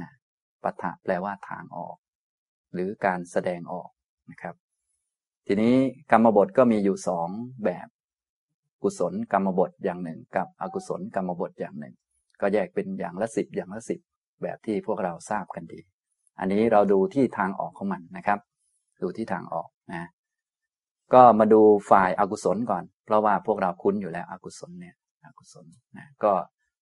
[0.00, 0.10] นะ
[0.62, 1.96] ปะทะแปลว่าทางออก
[2.74, 3.90] หรือการแสดงออก
[4.30, 4.54] นะครับ
[5.46, 5.74] ทีนี้
[6.10, 7.28] กรรมบทก็มีอยู่สอง
[7.64, 7.88] แบบ
[8.82, 11.94] กุศลกรรมบทอย่างหนึ่ง กับอกุศลกรรมบทอย่างหนึ่ง
[12.40, 14.00] ก็แยกเป็นอย่างละสิบอย่างละสิบ
[14.42, 15.80] แบบที่พวกเราทราบกันดี
[16.38, 18.38] อันนี้เราดูที่ทางออกของมันนะครับ
[19.02, 20.08] ดูที่ทางออกนะ
[21.14, 21.60] ก็มาดู
[21.90, 25.66] ฝ่ายอากุศลก่อน เพราะว่าพวกเราคุ้นอยู่แล้วอกุศลเนี่ยอกุศล
[25.98, 26.32] นะก็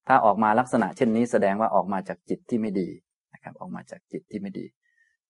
[0.08, 2.88] ถ้าออกมาลักษณะเช่นนี้แสดงว่าออกมาจากจิตที่ไม่ดี
[3.34, 4.64] นะครับ ออกมาจากจิตที่ไม่ดี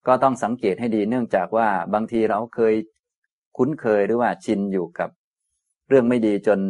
[0.07, 2.75] ก็ต้องสังเกตให้ดีเนื่องจากว่าบางทีเราเคย
[3.57, 5.11] คุ้นเคยหรือว่าชินอยู่กับ
[5.89, 6.61] เรื่องไม่ดีจน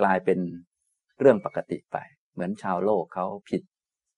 [0.00, 0.38] กลายเป็น
[1.20, 1.96] เรื่องปกติไป
[2.32, 3.62] เหมือนชาวโลกเขาผิด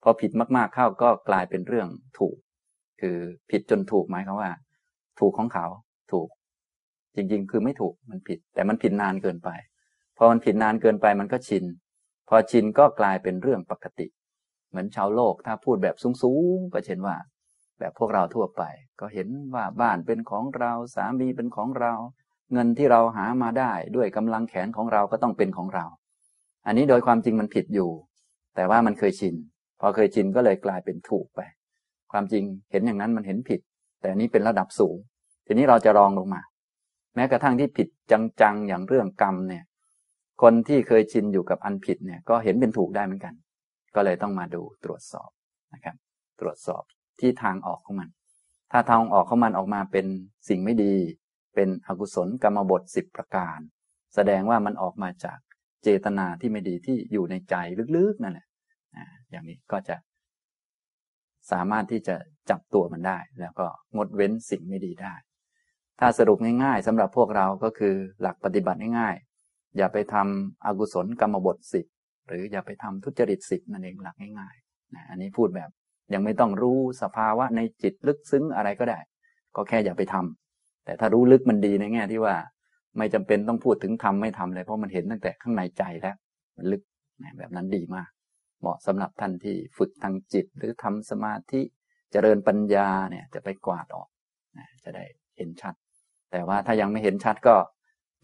[0.03, 2.37] พอผิดมากๆเข้าก็กลายเป็นเรื่องถูก
[3.01, 3.17] คือ
[3.51, 4.53] ผิดจนถูกหมายความว่า
[5.21, 5.67] ถูกของเขา
[6.13, 6.29] ถูก
[7.15, 9.51] จริงๆ คือไม่ถูกมันผิด แต่มันผิดนานเกินไป
[10.17, 11.65] พอมันผิดนานเกินไปมันก็ชิน
[12.29, 14.07] พอชินก็กลายเป็นเรื่องปกติ
[14.71, 17.17] เหมือนชาวโลกถ้าพูดแบบสูงๆก็เช่นว่า
[17.81, 18.63] แบบพวกเราทั่วไป
[19.01, 21.93] ก็เห็นว่าบ้านเป็นของเราสามีเป็นของเรา
[22.53, 25.85] เงินที่เราหามาได้ด้วยกำลังแขนของเราก็ต้องเป็นของเรา
[26.67, 27.91] อันนี้โดยความจริงมันผิดอยู่
[28.55, 29.35] แต่ว่ามันเคยชิน
[29.81, 31.41] พอเคยชินก็เลยกลายเป็นถูกไป
[32.13, 33.61] ความจริงเห็นอย่างนั้นมันเห็นผิด
[34.01, 34.97] แต่นี้เป็นระดับสูง
[35.47, 36.43] ทีนี้เราจะลองลงมา
[37.15, 37.89] แม้กระทั่งที่ผิด
[38.41, 39.65] จังๆอย่างเรื่องกรรมเนี่ย
[40.43, 43.35] คนที่เคยชินอยู่กับอันผิดเนี่ยก็เห็นเป็นถูกได้เหมือนกัน
[43.95, 45.31] ก็เลยต้องมาดูตรวจสอบ
[45.75, 45.97] นะครับ
[46.41, 46.83] ตรวจสอบ
[47.21, 48.09] ที่ทางออกของมัน
[48.73, 50.07] ถ้าทางออกของมันออกมาเป็น
[50.49, 50.95] สิ่งไม่ดี
[51.55, 53.59] เป็นอกุศลกรรมบทสิบประการ
[54.15, 55.39] แสดงว่ามันออกมาจาก
[55.83, 57.55] เจตนาที่ไม่ดีที่อยู่ในใจ
[57.97, 58.47] ลึกๆนั่นแหละ
[59.31, 59.97] อย่างนี้ก็จะ
[61.51, 62.17] สามารถที่จะ
[62.51, 65.15] จับตัวมันได้ แล้วก็งดเว้นสิ่งไม่ดีได้
[66.01, 71.87] ถ้าสรุปง่ายๆสำหรับพวกเราก็คือหลักปฏิบัติง่ายๆอย่าไปทำอกุศลกรรมบทสิบ
[72.27, 75.71] หรืออย่าไปทำทุจริตสิบนั่นเองหลักง่ายๆนะอันนี้พูดแบบ
[76.13, 78.99] ยังไม่ต้องรู้สภาวะในจิตลึกซึ้งอะไรก็ได้
[79.57, 82.35] ก็แค่อย่าไปทำแต่ถ้ารู้ลึกมันดีในแง่ที่ว่า
[82.99, 86.17] ไม่จำเป็นต้องพูดถึงทำไม่ทำเลย เพราะมันเห็นตั้งแต่ข้างในใจแล้ว
[86.57, 86.83] มันลึก
[87.39, 88.09] แบบนั้นดีมาก
[88.61, 91.61] เหมาะสำหรับท่านที่ฝึกทางจิตหรือทำสมาธิ
[92.13, 94.09] เจริญปัญญาเนี่ยจะไปกวาดออก
[94.85, 95.05] จะได้
[95.37, 95.75] เห็นชัด
[96.33, 97.57] แต่ว่าถ้ายังไม่เห็นชัดก็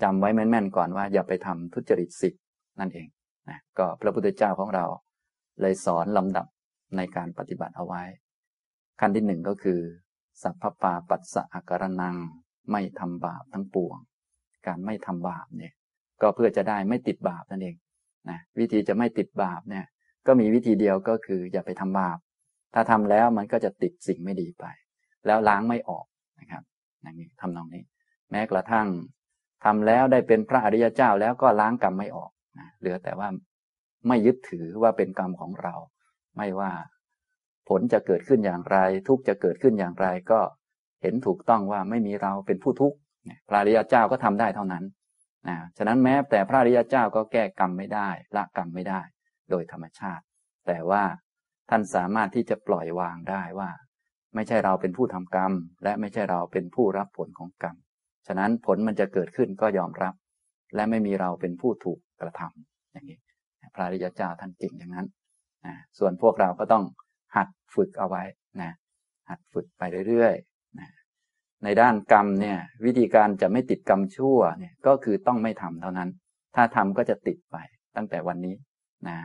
[0.03, 2.35] จำไว้แม่นๆก่อนว่า อย่าไปทำทุจริตสิบ
[2.81, 3.07] นั่นเอง
[3.49, 4.85] นะก็พระพุทธเจ้าของเรา
[5.61, 6.46] เลยสอนลำดับ
[6.96, 8.02] ในการปฏิบัติเอาไว้
[9.00, 9.80] ขั้นที่หนึ่งก็คือ
[10.42, 12.16] สัพพปาปัสสะอาการนัง
[12.70, 13.98] ไม่ทำบาปทั้งปวง
[14.66, 15.72] การไม่ทำบาปเนี่ย
[16.20, 17.76] ก็เพื่อจะได้ไม่ติดบาปนั่นเอง
[18.30, 19.85] นะวิธีจะไม่ติดบาปเนี่ย
[20.26, 22.18] ก็มีวิธีเดียวก็คืออย่าไปทำบาป
[22.74, 24.64] ถ้าทำแล้วมันก็จะติดสิ่งไม่ดีไป
[25.26, 26.06] แล้วล้างไม่ออก
[26.40, 26.62] นะครับ
[27.02, 27.82] อย่างนี้ทำนองนี้
[28.30, 28.88] แม้กระทั่ง
[29.64, 33.28] ทำแล้วได้เป็นพระอริยเจ้าแล้วก็ล้างกรรมไม่ออกนะเหลือแต่ว่า
[34.09, 35.74] ไม่ยึดถือว่าเป็นกรรมของเรา
[36.37, 36.72] ไม่ว่า
[37.68, 40.40] ผลจะเกิดขึ้นอย่างไร ทุกจะเกิดขึ้นอย่างไร ก็
[41.03, 42.96] เห็นถูกต้องว่าไม่มีเราเป็นผู้ทุกข์
[43.49, 44.85] พระริยาเจ้าก็ทำได้เท่านั้น
[45.49, 49.01] นะฉะนั้นแม้แต่พระริยาเจ้าก็แก้กรรมไม่ได้ละกรรมไม่ได้
[49.51, 50.25] โดยธรรมชาติ
[50.66, 51.05] แต่ว่า
[51.70, 53.70] ท่านสามารถที่จะปล่อยวางได้ว่า
[54.35, 55.53] ไม่ใช่เราเป็นผู้ทำกรรม
[55.85, 57.77] และไม่ใช่เราเป็นผู้รับผลของกรรม
[58.27, 60.14] ฉะนั้นผลมันจะเกิดขึ้นก็ยอมรับ
[60.75, 63.18] และไม่มีเราเป็นผู้ถูกกระทำอย่างนี้
[63.75, 65.07] พระริยาเจ้าท่านเก่งอย่างนั้น
[65.66, 66.85] นะส่วนพวกเราก็ต้อง
[67.37, 68.22] หัดฝึกเอาไว้
[68.61, 68.72] นะ
[69.29, 70.88] หัดฝึกไปเรื่อยๆนะ
[71.64, 76.09] ในด้านกรรมเนี่ยวิธีการจะไม่ติดกรรมชั่วเนี่ยก็คือต้องไม่ทำเท่านั้น
[76.57, 77.57] ถ้าทำก็จะติดไป
[77.96, 78.57] ตั้งแต่วันนี้
[79.09, 79.18] นะ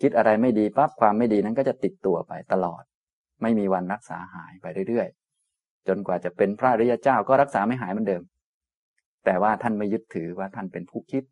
[0.00, 2.82] คิดอะไรไม่ดีปั๊บความไม่ดีนั้นก็จะติดตัวไปตลอด
[3.42, 8.22] ไม่มีวันรักษาหายไปเรื่อยๆ จนกว่าจะเป็นพระริยเจ้าก็รักษาไม่หายเหมือนเดิม
[9.24, 11.22] แต่ว่าท่านไม่ยึดถือว่าท่านเป็นผู้คิด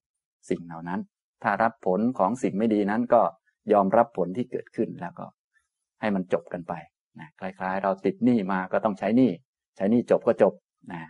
[0.51, 1.01] สิ่งเหล่านั้น
[1.43, 3.23] ถ้ารับผลของสิ่งไม่ดีนั้นก็
[3.73, 5.27] ยอมรับผลที่เกิดขึ้นแล้วก็
[6.01, 6.73] ให้มันจบกันไป
[7.19, 9.31] นะคล้าย ๆ เราติดหนี้มาก็ต้องใช้หนี้
[9.77, 10.53] ใช้หนี้จบก็จบ
[10.93, 11.03] นะ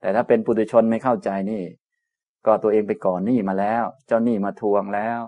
[0.00, 1.62] แต่ถ้าเป็นปุถุชนไม่เข้าใจนี่
[2.46, 5.20] ก็ตัวเองไปก่อนหนี้มาแล้ว เจ้าหนี้มาทวงแล้ว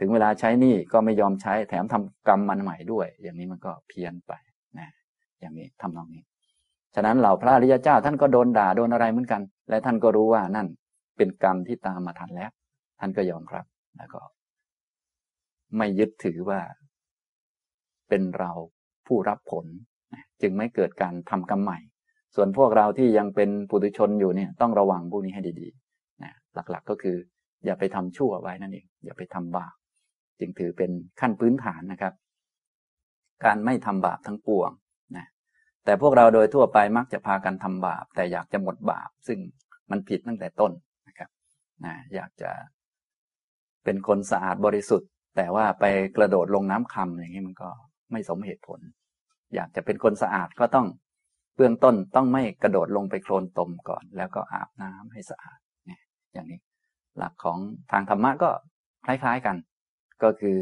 [0.00, 4.32] ถึงเวลาใช้หนี้ก็ไม่ยอมใช้แถมทำกรรมมันใหม่ด้วย อย่างนี้มันก็เพี้ยนไป
[4.78, 4.88] นะ
[5.40, 6.24] อย่างนี้ทำนองนี้
[6.94, 10.66] ฉะนั้นเหล่าพระอริยเจ้าท่านก็โดนด่าโดนอะไรเหมือนกัน และท่านก็รู้ว่านั่น
[11.16, 12.50] เป็นกรรมที่ตามมาทันแล้ว
[13.00, 13.64] ท่านก็ยอมรับ
[13.96, 14.20] แล้วก็
[15.76, 16.60] ไม่ยึดถือว่า
[18.08, 18.52] เป็นเรา
[19.06, 19.66] ผู้รับผล
[20.42, 21.78] จึงไม่เกิดการทำกรรมใหม่
[22.34, 27.16] ส่วนพวกเราที่ยังเป็นปุถุชนอยู่เนี่ย ต้องระวังพวกนี้ให้ดีๆนะหลักๆก็คือ
[27.64, 29.74] อย่าไปทำชั่วไว้นั่นเองอย่าไปทำบาป
[30.40, 32.14] จึงถือเป็นขั้นพื้นฐานนะครับ
[33.44, 34.70] การไม่ทำบาปทั้งปวง
[35.16, 35.26] นะ
[35.84, 39.38] แต่พวกเราโดยทั่วไปมักจะพากันทำบาป แต่อยากจะหมดบาป ซึ่ง
[39.90, 40.72] มันผิดตั้งแต่ต้น
[41.08, 41.30] นะครับ
[41.84, 42.50] นะอยากจะ
[43.84, 45.84] เป็นคนสะอาดบริสุทธิ์ แต่ว่าไป
[46.16, 47.68] กระโดดลงน้ำคำอย่างนี้มันก็
[48.12, 48.80] ไม่สมเหตุผล
[49.54, 50.86] อยากจะเป็นคนสะอาดก็ต้อง
[51.56, 56.00] เบื้องต้นต้องไม่กระโดดลงไปโคลนตมก่อน แล้วก็อาบน้ำให้สะอาดเนี่ย
[56.32, 56.60] อย่างนี้
[57.18, 57.58] หลักของ
[57.92, 58.50] ทางธรรมะก็
[59.06, 59.56] คล้ายๆกัน
[60.22, 60.58] ก็คือ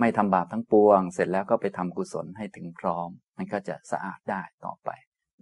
[0.00, 4.90] ไม่ทำบาปทั้งปวง เสร็จแล้วก็ไปทำกุศลให้ถึงพร้อม มันก็จะสะอาดได้ต่อไป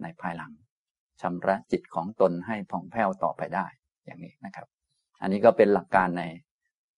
[0.01, 0.51] ในภายหลัง
[1.21, 3.65] ชำระจิตของตนให้ผ่องแผ้วต่อไปได้
[4.05, 4.67] อย่างนี้นะครับ
[5.21, 6.23] อันนี้ก็เป็นหลักการใน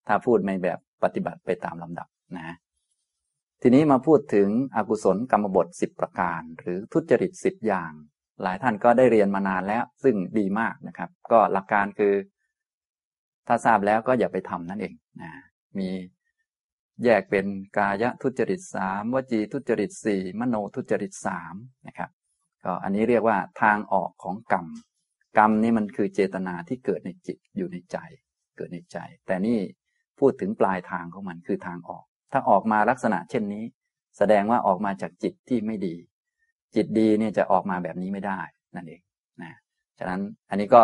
[0.08, 2.56] ถ้าพูดในแบบปฏิบัติไปตามลำดับนะ
[3.62, 7.91] ทีนี้มาพูดถึงอกุศลกรรมบท 10 ประการ หรือทุจริต10อย่าง
[8.44, 12.13] หลายท่านก็ได้เรียนมานานแล้ว ซึ่งดีมากนะครับ ก็หลักการคือ
[13.48, 15.32] ถ้าทราบแล้วก็อย่าไปทำนั่นเองนะ
[15.80, 15.89] มี
[17.04, 17.46] แยกเป็น
[17.78, 21.56] กายทุจริตสามวจีทุจริตสี่มโนทุจริตสาม
[21.88, 22.10] นะครับ
[22.63, 24.65] ก็อันนี้เรียกว่าทางออกของกรรม
[25.38, 27.98] กรรมนี่มันคือเจตนาที่เกิดในจิตอยู่ในใจ
[28.58, 29.60] เกิดในใจ แต่นี่
[30.19, 33.63] พูดถึงปลายทางของมันคือทางออก ถ้าออกมาลักษณะเช่นนี้
[34.17, 35.95] แสดงว่าออกมาจากจิตที่ไม่ดี
[36.75, 38.39] จิตดีเนี่ยจะออกมาแบบนี้ไม่ได้
[38.75, 39.01] นั่นเอง
[39.41, 39.54] นะ
[39.97, 40.84] ฉะนั้นอันนี้ก็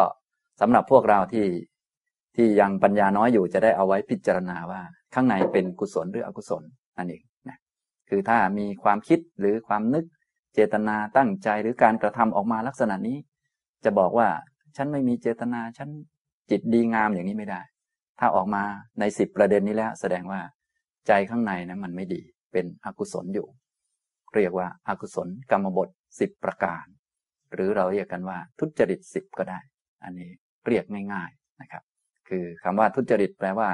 [0.62, 1.48] สำหรับพวกเราที่
[2.36, 4.82] ที่ยังปัญญาน้อยอยู่จะได้เอาไว้พิจารณาว่า
[5.14, 6.64] ข้างในเป็นกุศลหรืออกุศล
[6.98, 7.58] นั่นเองนะ
[8.10, 10.06] คือถ้ามีความคิดหรือความนึก
[10.54, 13.18] เจตนาตั้งใจหรือการกระทำออกมาลักษณะนี้
[13.84, 14.28] จะบอกว่า
[14.76, 15.90] ฉันไม่มีเจตนาฉัน
[16.52, 17.62] จิตดีงามอย่างนี้ไม่ได้
[18.20, 18.64] ถ้าออกมา
[19.00, 20.42] ในสิบประเด็นนี้แล้วแสดงว่า
[21.08, 22.22] ใจข้างในนะมันไม่ดี
[22.52, 23.48] เป็นอกุศลอยู่
[24.36, 26.86] เรียกว่าอากุศลกรรมบทสิบประการ
[27.54, 29.60] หรือเราเรียกกันว่าทุจริตสิบก็ได้
[30.04, 30.30] อันนี้
[30.68, 31.84] เรียกง่าย ๆนะครับ
[32.30, 33.70] คือคำว่าทุจริตแปลว่า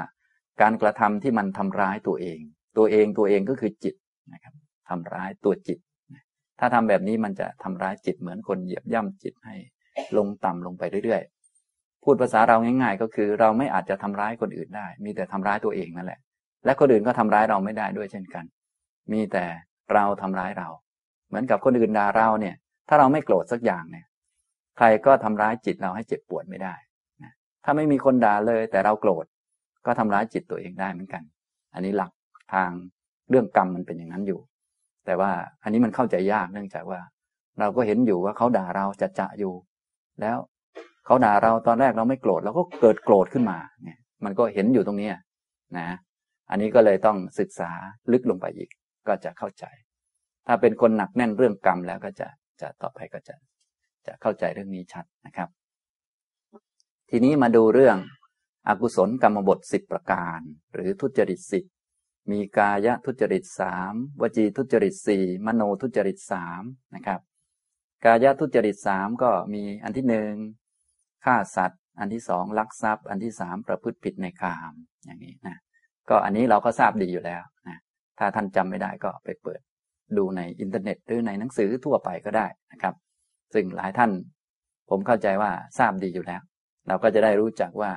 [0.60, 2.38] การกระทำที่มันทำร้ายตัวเอง
[2.78, 3.94] ตัวเองตัวเองก็คือจิต
[4.32, 4.54] นะครับ
[4.88, 5.78] ทำร้ายตัวจิต
[6.60, 9.56] ถ้าทำแบบนี้มันจะทำร้ายจิตเหมือนคนเหยียบย่ำจิตให้
[10.16, 11.37] ลงต่ำลงไปเรื่อยๆ
[12.10, 16.20] พูดภาษาเราง่าย ๆ ก็คือ เราไม่อาจจะทำร้ายคนอื่นได้ มีแต่ทำร้ายตัวเองนั่นแหละ
[16.64, 18.44] และคนอื่นก็ทำร้ายเราไม่ได้ด้วยเช่นกัน
[19.12, 19.44] มีแต่
[19.94, 20.68] เราทำร้ายเรา
[21.28, 22.54] เหมือนกับคนอื่นด่าเราเนี่ย
[22.88, 24.06] ถ้าเราไม่โกรธสักอย่างเนี่ย
[24.76, 26.74] ใครก็ทำร้ายจิตเราให้เจ็บปวดไม่ได้
[27.22, 27.32] นะ
[27.64, 29.24] ถ้าไม่มีคนด่าเลย แต่เราโกรธ
[29.86, 31.22] ก็ทำร้ายจิตตัวเองได้เหมือนกัน
[31.74, 32.12] อันนี้หลัก
[32.54, 32.70] ทาง
[33.30, 34.40] เรื่องกรรมมันเป็นอย่างนั้นอยู่
[35.06, 35.30] แต่ว่า
[35.62, 37.00] อันนี้มันเข้าใจยากเนื่องจากว่า
[37.60, 39.54] เราก็เห็นอยู่ว่าเขาด่าเราจะจะอยู่
[40.20, 40.38] แล้ว
[41.08, 45.10] เขาด่าเราตอนแรกเราไม่โกรธเราก็เกิดโกรธขึ้นมาเนี่ยมันก็เห็นอยู่ตรงนี้
[45.78, 45.88] นะ
[46.50, 47.70] อันนี้ก็เลยต้องศึกษา
[48.12, 48.70] ลึกลงไปอีก
[49.08, 49.64] ก็จะเข้าใจ
[50.46, 52.28] ถ้าเป็นคนหนักแน่นเรื่องกรรมแล้วก็จะ
[52.60, 53.34] จะต่อไปก็จะ
[54.06, 55.48] จะเข้าใจเรื่องนี้ชัดนะครับ
[57.10, 57.96] ทีนี้มาดูเรื่อง
[58.68, 60.40] อกุศลกรรมบทสิบประการ
[60.74, 61.64] หรือทุจริตสิบ
[62.30, 66.62] มีกายทุจริตสามวจีทุจริตสี่มโนทุจริตสาม
[66.94, 67.20] นะครับ
[68.04, 70.32] กายทุจริตสามก็มีอันที่หนึ่ง
[71.24, 74.72] ฆ่าสัตว์ อันที่สองลักทรัพย์ อันที่สามประพฤติผิดในกาม
[75.04, 75.56] อย่างนี้นะ
[76.10, 77.78] ก็อันนี้เราก็ทราบดีอยู่แล้วนะ
[78.18, 79.60] ถ้าท่านจำไม่ได้ก็ไปเปิด
[80.16, 82.94] ดูในอินเทอร์เน็ตหรือในหนังสือทั่วไปก็ได้นะครับ
[83.54, 84.10] ซึ่งหลายท่าน
[84.90, 86.42] ผมเข้าใจว่าทราบดีอยู่แล้ว
[86.88, 87.92] เราก็จะได้รู้จักว่า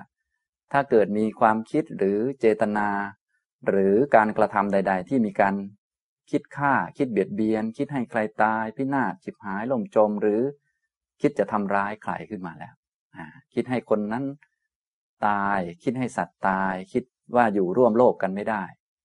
[0.72, 2.90] ถ้าเกิดมีความคิดหรือเจตนา
[3.68, 5.56] หรือการกระทำใด ๆ ที่มีการ
[6.32, 10.42] คิดฆ่าคิดเบียดเบียน คิดให้ใครตาย พินาศฉิบหายล่มจมหรือ
[11.22, 12.74] คิดจะทำร้ายใครขึ้นมาแล้ว
[13.54, 14.26] คิดให้คนนั้น
[15.28, 17.04] ตาย คิดให้สัตว์ตาย คิด
[17.36, 18.64] ว่าอยู่ร่วมโลกกันไม่ได้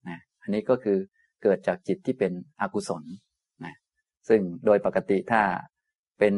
[0.09, 0.99] นะอันนี้ก็คือ
[1.42, 3.03] เกิดจากจิตที่เป็นอกุศล
[3.64, 3.75] นะ
[4.29, 5.42] ซึ่งโดยปกติถ้า
[6.19, 6.35] เป็น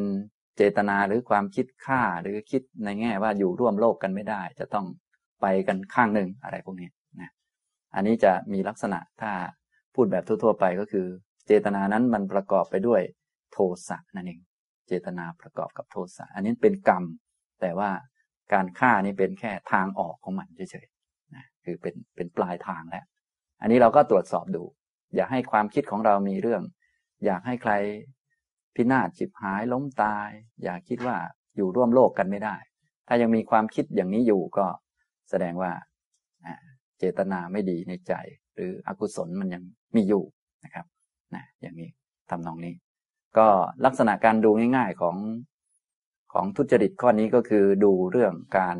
[0.56, 4.86] เจตนาหรือความคิดฆ่าหรือคิดในแง่ว่าอยู่ร่วมโลกกันไม่ได้ จะต้อง
[5.40, 6.88] ไปกันข้างหนึ่งอะไรพวกนี้
[7.94, 9.32] อันนี้จะมีลักษณะถ้า
[9.94, 11.06] พูดแบบทั่วๆไปก็คือ
[11.46, 13.02] เจตนานั้นมันประกอบไปด้วย
[13.52, 14.40] โทสะนั่นเอง
[14.88, 17.04] เจตนาประกอบกับโทสะ อันนี้เป็นกรรม
[17.60, 17.90] แต่ว่า
[18.52, 23.04] การฆ่านี่เป็นแค่ทางออกของมันเฉยๆนะคือเป็นเป็นปลายทางแล้ว
[23.60, 24.62] อันนี้เราก็ตรวจสอบดู
[25.14, 26.62] อย่าให้ความคิดของเรามีเรื่อง
[27.24, 27.72] อยากให้ใคร
[28.74, 30.28] พินาศจิบหายล้มตาย
[30.62, 31.16] อย่าคิดว่า
[31.56, 32.56] อยู่ร่วมโลกกันไม่ได้
[33.08, 34.66] ถ้ายังมีความคิดอย่างนี้อยู่ก็
[35.30, 35.72] แสดงว่า
[36.98, 38.12] เจตนาไม่ดีในใจ
[38.54, 39.62] หรืออกุศลมันยัง
[39.96, 40.24] มีอยู่
[40.64, 40.86] นะครับ
[41.34, 41.90] นะอย่างนี้
[42.30, 42.74] ทำนองนี้
[43.38, 43.46] ก็
[43.84, 45.16] ลักษณะการดูง่าย ๆของ
[46.32, 48.76] ของทุจริตข้อนี้ก็คือดูเรื่องการ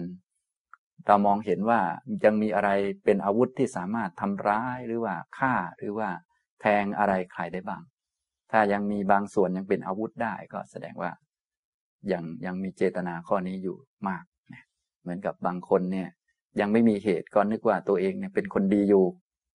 [1.07, 1.81] เรามองเห็นว่า
[2.25, 2.71] ยังมีอะไร
[3.05, 6.09] เป็นอาวุธที่สามารถทำร้ายหรือว่าฆ่าหรือว่า
[6.61, 7.83] แทงอะไรใครได้บ้าง
[8.51, 11.11] ถ้ายังมีบางส่วนยังเป็นอาวุธได้ก็แสดงว่า
[12.13, 13.77] ยังยังมีเจตนาข้อนี้อยู่
[14.09, 14.25] มาก
[15.03, 16.09] เหมือนกับบางคนเนี่ย
[16.61, 19.05] ยังไม่มีเหตุก็นึกว่าตัวเองเนี่ยเป็นคนดีอยู่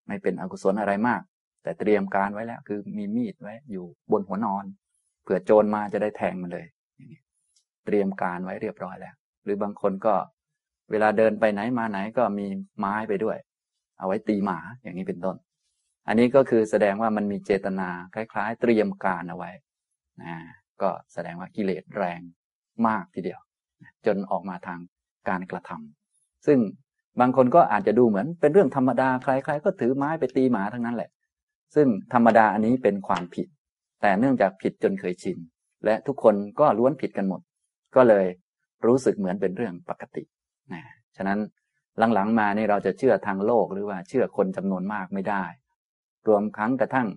[0.07, 1.21] ไม่เป็นอกุศลอะไรมาก
[1.63, 4.65] แต่เตรียมการไว้แล้วคือมีมีดไว้อยู่บนหัวนอน
[5.23, 6.65] เผื่อโจรมาจะได้แทงมันเลย
[7.85, 10.15] เตรียมการไว้เรียบร้อยแล้ว หรือบางคนก็
[10.91, 12.47] เวลาเดินไปไหนมาไหนก็มี
[12.79, 13.37] ไม้ไปด้วย
[13.97, 15.35] เอาไว้ตีหมาอย่างนี้เป็นต้น
[16.07, 19.51] อันนี้ก็คือแสดงว่ามันมีเจตนาคล้าย ๆ เตรียมการเอาไว้
[20.21, 20.35] นะ
[20.81, 22.19] ก็แสดงว่ากิเลสแรง
[22.87, 23.39] มากทีเดียว
[24.05, 24.79] จนออกมาทาง
[25.29, 26.59] การกระทำซึ่ง
[27.19, 31.09] บางคนก็อาจจะดูเหมือนเป็นเรื่องธรรมดาใครๆก็ถือไม้ไปตีหมาทั้งนั้นแหละ
[31.75, 33.47] ซึ่งธรรมดาอันนี้เป็นความผิด
[34.01, 35.37] แต่เนื่องจากผิดจนเคยชิน
[35.85, 37.41] และทุกคนก็ล้วนผิดกันหมด
[37.95, 38.25] ก็เลย
[38.85, 40.23] รู้สึกเหมือนเป็นเรื่องปกติ
[40.73, 40.81] นะ
[41.17, 41.39] ฉะนั้น
[42.13, 45.43] หลังๆมานี่เราจะเชื่อทางโลกหรือว่าเชื่อคนจำนวนมากไม่ได้
[46.27, 47.07] รวมครั้งกระทั่ง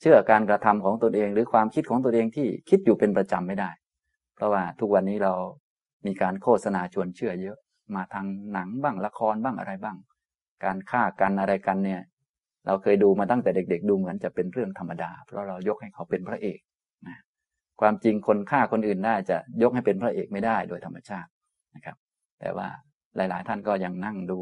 [0.00, 3.70] เชื่อการกระทำของตนเอง หรือความคิดของตนเองที่คิดอยู่เป็นประจำไม่ได้
[4.34, 5.34] เพราะว่าทุกวันนี้เรา
[6.06, 7.58] มีการโฆษณาชวนเชื่อเยอะ
[7.94, 9.96] มาทางหนังบ้างละครบ้างอะไรบ้าง
[10.64, 12.02] การฆ่ากันอะไรกันเนี่ย
[12.66, 16.58] เราเคยดูมาตั้งแต่เด็ก ๆ ดูเหมือนจะเป็นเรื่องธรรมดา เพราะเรายกให้เขาเป็นพระเอก
[17.80, 21.30] ความจริงคนฆ่าคนอื่นได้จะยกให้เป็นพระเอกไม่ได้โดยธรรมชาติ
[21.74, 21.96] นะครับ
[22.40, 22.68] แต่ว่า
[23.16, 24.40] หลาย ๆ ท่านก็ยังนั่งดู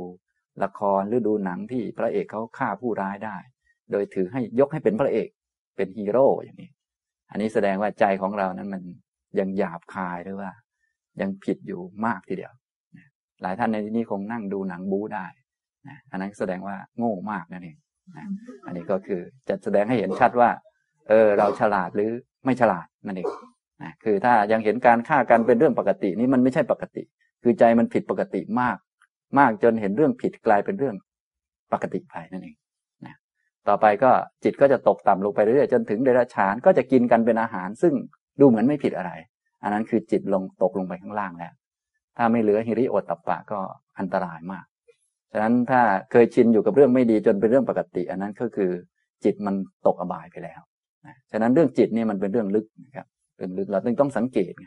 [0.62, 3.37] ละครหรือดูหนังที่พระเอกเขาฆ่าผู้ร้ายได้
[3.90, 5.29] โดยถือให้ยกให้เป็นพระเอก
[5.77, 6.70] เป็นฮีโร่อย่างนี้
[7.31, 8.83] อันนี้แสดงว่าใจของเรานั้นมัน
[9.38, 10.51] ยังหยาบคายหรือว่า
[11.20, 12.53] ยังผิดอยู่มากทีเดียว
[13.42, 15.27] หลายท่านในที่นี้คงนั่งดูหนังบู๊ได้
[15.88, 17.77] นะอันนั้นแสดงว่าโง่มากนั่นเอง
[18.16, 18.27] นะ
[18.66, 20.51] อันนี้ก็คือจะแสดงให้เห็นชัดว่า
[21.08, 22.10] เออ เราฉลาดหรือ
[22.44, 23.28] ไม่ฉลาดนั่นเอง
[23.82, 27.02] นะคือถ้ายังเห็นการฆ่ากันเป็นเรื่องปกตินี่มันไม่ใช่ปกติ
[27.42, 28.76] คือใจมันผิดปกติมาก
[29.38, 30.96] มากจนเห็นเรื่องผิดกลายเป็นเรื่อง
[31.72, 32.56] ปกติไปนั่นเอง
[33.06, 33.16] นะ
[33.68, 34.10] ต่อไปก็
[34.44, 37.94] จิตก็จะตกต่ำลงไปเรื่อยจนถึงเดรัจฉานก็จะกินกันเป็นอาหาร ซึ่ง
[38.40, 39.12] ดูเหมือนไม่ผิดอะไร
[39.62, 41.52] อันนั้นคือจิตลงตกลงไปข้างล่างแล้ว
[42.16, 43.58] ถ้าไม่เหลือฮิริโอตตปปะก็
[43.98, 44.64] อันตรายมาก
[45.32, 48.70] ฉะนั้นถ้าเคยชินอยู่กับเรื่องไม่ดีจนเป็นเรื่องปกติ อันนั้นก็คือ
[49.24, 49.54] จิตมัน
[49.86, 50.60] ตกอบายไปแล้ว
[51.32, 54.66] ฉะนั้นเรื่องจิตนี่มันเป็นเรื่องลึกนะครับเรื่องลึกเราต้องต้องสังเกตไง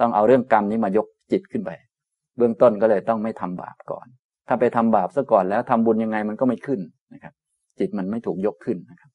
[0.00, 1.70] ต้องเอาเรื่องกรรมนี้มายกจิตขึ้นไป
[2.36, 4.06] เบื้องต้นก็เลยต้องไม่ทำบาปก่อน
[4.48, 6.80] ถ้าไปทำบาปซะก่อนแล้วทำบุญยังไงมันก็ไม่ขึ้น
[7.14, 7.34] นะครับ
[7.78, 9.10] จิตมันไม่ถูกยกขึ้นนะครับ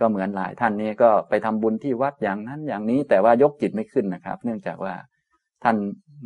[0.00, 4.94] ก็เหมือนหลายท่านนี้ก็ไปทำบุญที่วัดอย่างนั้นอย่างนี้แต่ว่ายกจิตไม่ขึ้นนะครับ เนื่องจากว่า
[5.64, 5.76] ท่าน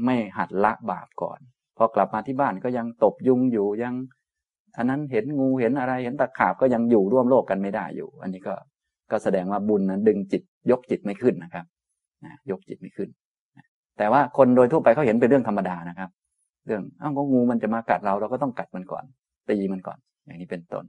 [0.05, 1.39] ไม่หัดละบาปก่อน
[1.77, 3.95] พอกลับมาที่บ้านก็ยังตบยุงอยู่ยัง
[4.77, 8.55] อันนั้นเห็นงูเห็นอะไรเห็นตะขาบก็ยังอยู่ร่วมโลกกันไม่ได้อยู่ อันนี้ก็
[9.11, 11.65] ก็แสดงว่าบุญนั้นดึงจิตยกจิตไม่ขึ้นนะครับ
[12.25, 13.09] นะยกจิตไม่ขึ้น
[13.99, 16.11] แต่ว่าคนโดยทั่วไปเขาเห็นเป็นเรื่องธรรมดานะครับ
[16.67, 19.05] เรื่องอ้าวก็งูมันจะมากัดเราเราก็ต้องกัดมันก่อน
[19.51, 20.85] ตีมันก่อน อย่างนี้เป็นต้น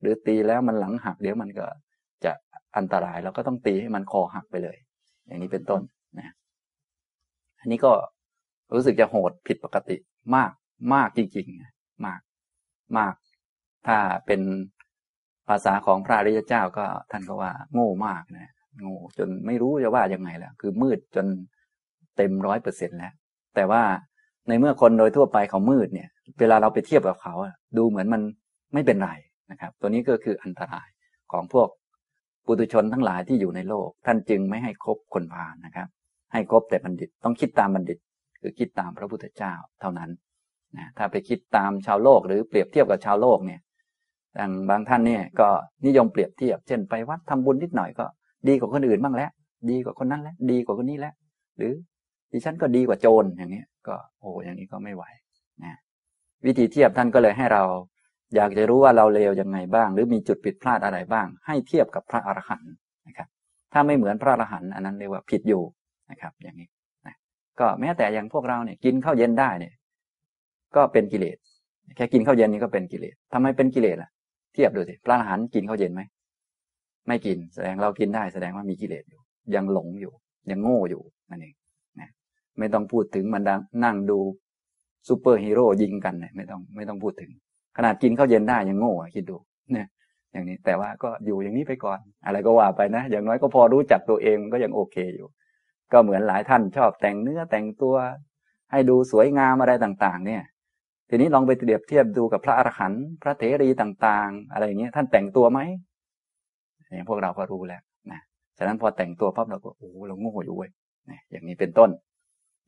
[0.00, 1.64] หรือตีแล้วมันหลังหักเดี๋ยวมันก็
[2.24, 2.32] จะ
[2.76, 4.76] อันตรายเราก็ต้องตีให้มันคอหักไปเลย
[5.26, 5.80] อย่างนี้เป็นต้น
[6.18, 6.34] นะ
[7.60, 7.92] อันนี้ก็
[8.74, 9.96] รู้สึกจะโหดผิดปกติ
[10.36, 10.50] มาก
[10.94, 12.20] มากจริงๆมาก
[12.98, 13.14] มาก
[13.86, 21.26] ถ้าเป็นาษาของพระอริยเจ้าก็ท่านก็ว่า โง่มากนะโง่จนไม่รู้จะว่ายังไงแล้วคือมืดจน
[22.16, 23.12] เต็มร้อยเปอร์เซ็นแล้ว
[23.54, 23.82] แต่ว่า
[24.48, 26.08] ในเมื่อคนโดยทั่วไปเขามืดเนี่ย
[26.40, 27.34] เวลาเราไปเทียบกับเขา
[27.76, 28.22] ดูเหมือนมัน
[28.74, 29.10] ไม่เป็นไร
[29.50, 30.88] นะครับ ตัวนี้ก็คืออันตราย
[31.32, 31.68] ของพวก
[32.46, 35.88] ปุถุชนทั้งหลายที่อยู่ในโลก ท่านจึงไม่ให้คบคนพาลนะครับ
[36.32, 37.98] ให้คบแต่บัณฑิตต้องคิดตามบัณฑิต
[38.40, 40.10] คือคิดตามพระพุทธเจ้าเท่านั้น
[40.76, 43.60] นะถ้าไปคิดตามชาวโลกหรือเปรียบเทียบกับชาวโลกเนี่ย
[44.38, 45.48] ดังบางท่านเนี่ยก็
[45.86, 48.06] นิยมเปรียบเทียบ เช่นไปวัดทำบุญนิดหน่อยก็
[48.48, 49.30] ดีกว่าคนอื่นบ้างแล้ว
[49.70, 51.14] ดีกว่าคนนั้นแล้ว ดีกว่าคนนี้แล้ว
[51.56, 51.72] หรือ
[52.32, 55.04] ดิฉันก็ดีกว่าโจรอย่างนี้ก็โอ้อย่างนี้ก็ไม่ไหว
[55.64, 55.74] นะ
[56.46, 57.62] วิธีเทียบท่านก็เลยให้เรา
[58.34, 62.72] อยากจะรู้ว่าเราเลวยังไงบ้าง หรือมีจุดผิดพลาดอะไรบ้าง ให้เทียบกับพระอรหันต์
[63.06, 63.28] นะครับ
[63.72, 65.62] ถ้าไม่เหมือนพระอรหันต์อันนั้นเรียกว่าผิดอยู่
[66.10, 66.68] นะครับ อย่างนี้
[67.06, 67.14] นะ
[67.60, 69.74] ก็แม้แต่อย่างพวกเราเนี่ยกินข้าวเย็นได้เนี่ย
[70.76, 71.36] ก็เป็นกิเลส
[71.96, 74.10] แค่กินข้าวเย็นนี้ก็เป็นกิเลสทำไมเป็นกิเลสล่ะ
[74.54, 76.02] เทียบดูสิพระอรหันต์กินข้าวเย็นไหม
[77.08, 79.20] ไม่กินแสดงเรากินได้แสดงว่ามีกิเลสอยู่
[79.54, 80.12] ยังหลงอยู่
[80.50, 81.54] ยังโง่อยู่นั่นเอง
[82.00, 82.08] นะ
[82.58, 84.18] ไม่ต้องพูดถึงมันดังนั่งดู
[85.08, 87.30] ซูเปอร์ฮีโร่ยิงกันเนี่ยไม่ต้องไม่ต้องพูดถึง
[87.76, 89.36] ขนาดกินข้าวเย็นได้ยังโง่คิดดู
[89.72, 89.86] เนี่ย
[90.32, 95.28] อย่างนี้แต่ว่าก็อยู่อย่างนี้ไปก่อน อะไรก็ว่าไปนะ อย่างน้อยก็พอรู้จักตัวเองก็ยังโอเคอยู่
[95.92, 97.94] ก็เหมือนหลายท่านชอบแต่งเนื้อแต่งตัว
[98.70, 100.42] ให้ดูสวยงามอะไรต่าง ๆ เนี่ย
[101.08, 105.60] ทีนี้ลองไปเปรียบเทียบดูกับพระอรหันต์พระเถรีต่างๆ อะไรอย่างเงี้ยท่านแต่งตัวไหม
[106.90, 108.20] อย่างพวกเราก็รู้แล้วนะ
[108.58, 110.70] ฉะนั้นพอแต่งตัวปั๊บเราก็โอ้เราโง่อยู่เว้ย
[111.30, 111.90] อย่างนี้เป็นต้น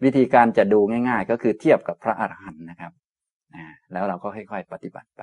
[0.04, 2.92] วิธีการจะดูง่าย ๆ ก็คือเทียบกับพระอรหันต์นะครับ
[3.92, 5.22] แล้วเราก็ค่อยๆปฏิบัติไป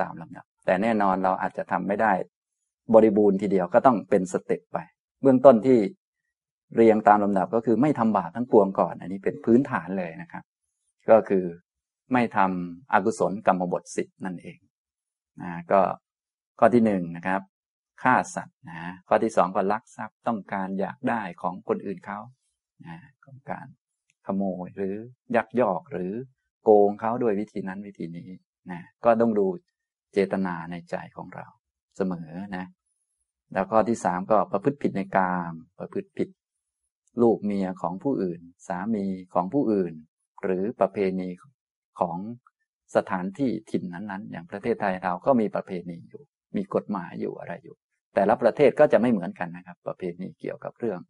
[0.00, 2.12] ตามลำดับ แต่แน่นอนเราอาจจะทำไม่ได้
[2.94, 4.78] บริบูรณ์ทีเดียวก็ต้องเป็นสเต็ปไป
[5.22, 5.78] เบื้องต้นที่
[6.76, 10.44] เรียงตามลำดับก็คือไม่ทำบาปทั้งปวงก่อน อันนี้เป็นพื้นฐานเลยนะครับ
[11.10, 11.44] ก็คือ
[12.12, 14.58] ไม่ทำอกุศลกรรมบทสิบนั่นเอง
[15.42, 15.80] นะก็
[16.58, 17.40] ข้อที่หนึ่งนะครับ
[18.02, 22.18] ฆ่าสัตว์นะข้อที่สองก็ลักทรัพย์ต้องการอยากได้ของคนอื่นเขา
[22.86, 23.66] นะต้องการ
[24.26, 24.96] ขโมยหรือ
[25.36, 26.12] ยักยอกหรือ
[26.62, 28.30] โกงเขาด้วยวิธีนั้นวิธีนี้
[28.70, 29.46] นะก็ต้องดู
[30.12, 31.46] เจตนาในใจของเรา
[31.96, 32.66] เสมอนะ
[33.52, 36.28] แล้วข้อที่สามก็ประพฤติผิดในกามประพฤติผิด
[37.22, 39.94] ลูกเมียของผู้อื่น สามีของผู้อื่น
[40.42, 41.28] หรือประเพณี
[42.00, 42.16] ของ
[42.96, 46.22] สถานที่ถิ่นนั้นๆ อย่างประเทศไทยเราก็มีประเพณีอยู่
[46.56, 47.76] มีกฎหมายอยู่อะไรอยู่
[48.14, 51.00] แต่ละประเทศก็จะไม่เหมือนกันนะครับ ประเพณีเกี่ยวกับเรื่อง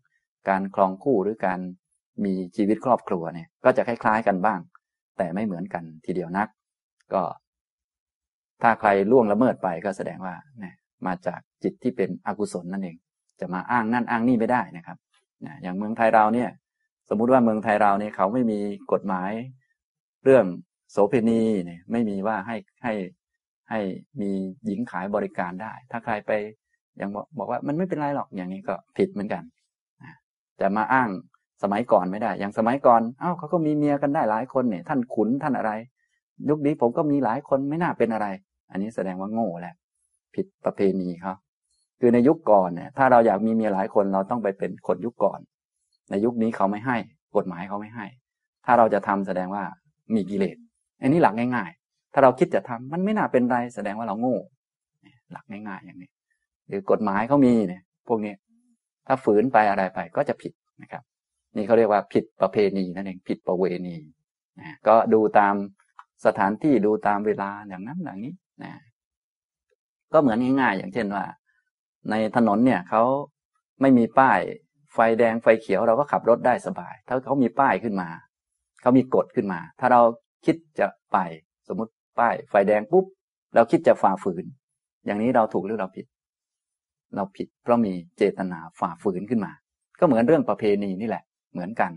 [0.48, 1.60] การคลองคู่หรือการ
[2.24, 4.60] มีชีวิตครอบครัวเนี่ย ก็จะคล้าย ๆ กันบ้าง
[5.18, 6.48] แต่ไม่เหมือนกันทีเดียวนัก
[7.14, 7.22] ก็
[8.62, 10.74] ถ้าใครล่วงละเมิดไปก็แสดงว่าเนี่ย
[11.06, 12.96] มาจากจิตที่เป็นอกุศลนั่นเอง
[13.40, 14.98] จะมาอ้างนั่นอ้างนี่ไม่ได้นะครับ
[15.44, 16.50] นะอย่างเมืองไทยเราเนี่ย
[17.08, 18.58] สมมุติว่าเมืองไทยเราเนี่ยเขาไม่มี
[18.92, 19.30] กฎหมาย
[20.24, 20.44] เรื่อง
[20.94, 22.92] โสเภณีเนี่ยไม่มีว่าให้ให้
[23.70, 23.80] ให้
[24.20, 24.30] มี
[24.66, 26.33] หญิงขายบริการได้ ถ้าใครไป
[27.00, 29.42] ยังบอกบอกว่ามันไม่เป็นไรหรอกอย่างนี้ก็ผิดเหมือนกัน
[30.61, 31.09] จะมาอ้าง
[31.62, 35.72] สมัยก่อนไม่ได้ อย่างสมัยก่อนเอ้าเขาก็มีเมียกันได้หลายคนเนี่ย ท่านขุนท่านอะไร
[36.48, 38.26] ยุคนี้ผมก็มีหลายคนไม่น่าเป็นอะไร
[38.70, 39.74] อันนี้แสดงว่าโง่แหละ
[40.35, 41.35] ผิดประเพณีเขา
[42.00, 45.40] คือในยุคก่อนเนี่ย ถ้าเราอยากมีเมียหลายคนเราต้องไปเป็นคนยุคก่อน
[46.11, 46.96] ในยุคนี้เขาไม่ให้
[47.37, 48.07] กฎหมายเขาไม่ให้
[48.64, 49.64] ถ้าเราจะทำแสดงว่า
[50.14, 50.57] มีกิเลส
[51.00, 54.38] อันนี้หลักง่าย ๆ ถ้าเราคิดจะทำมันไม่น่าเป็นไรแสดงว่าเราโง่
[55.33, 56.11] หลักง่ายๆอย่างนี้
[56.68, 58.35] หรือกฎหมายเขามีเนี่ย พวกนี้
[59.07, 60.52] ถ้าฝืนไปอะไรไปก็จะผิด
[60.83, 61.02] นะครับ
[61.57, 63.96] นี่เขาเรียกว่าผิดประเพณีนั่นเองผิดประเวณี
[64.61, 65.54] นะก็ดูตาม
[66.26, 68.72] สถานที่ดูตามเวลาอย่างนั้นอย่างนี้นะ
[70.12, 71.24] ก็เหมือนง่ายๆ อย่างเช่นว่า
[72.11, 73.02] ในถนนเนี่ยเขา
[73.80, 74.40] ไม่มีป้าย
[74.92, 78.09] ไฟแดงไฟเขียวเราก็ขับรถได้สบาย ถ้าเขามีป้ายขึ้นมา
[78.80, 80.02] เขามีกฎขึ้นมา ถ้าเรา
[80.46, 81.18] คิดจะไป
[81.68, 83.04] สมมติป้ายไฟแดงปุ๊บ
[83.54, 84.44] เราคิดจะฝ่าฝืน
[85.07, 86.07] อย่างนี้เราถูกหรือเราผิด
[87.16, 89.52] เราผิดเพราะมีเจตนาฝ่าฝืนขึ้นมา
[89.98, 91.92] ก็เหมือนเรื่องประเพณีนี่แหละ เหมือนกัน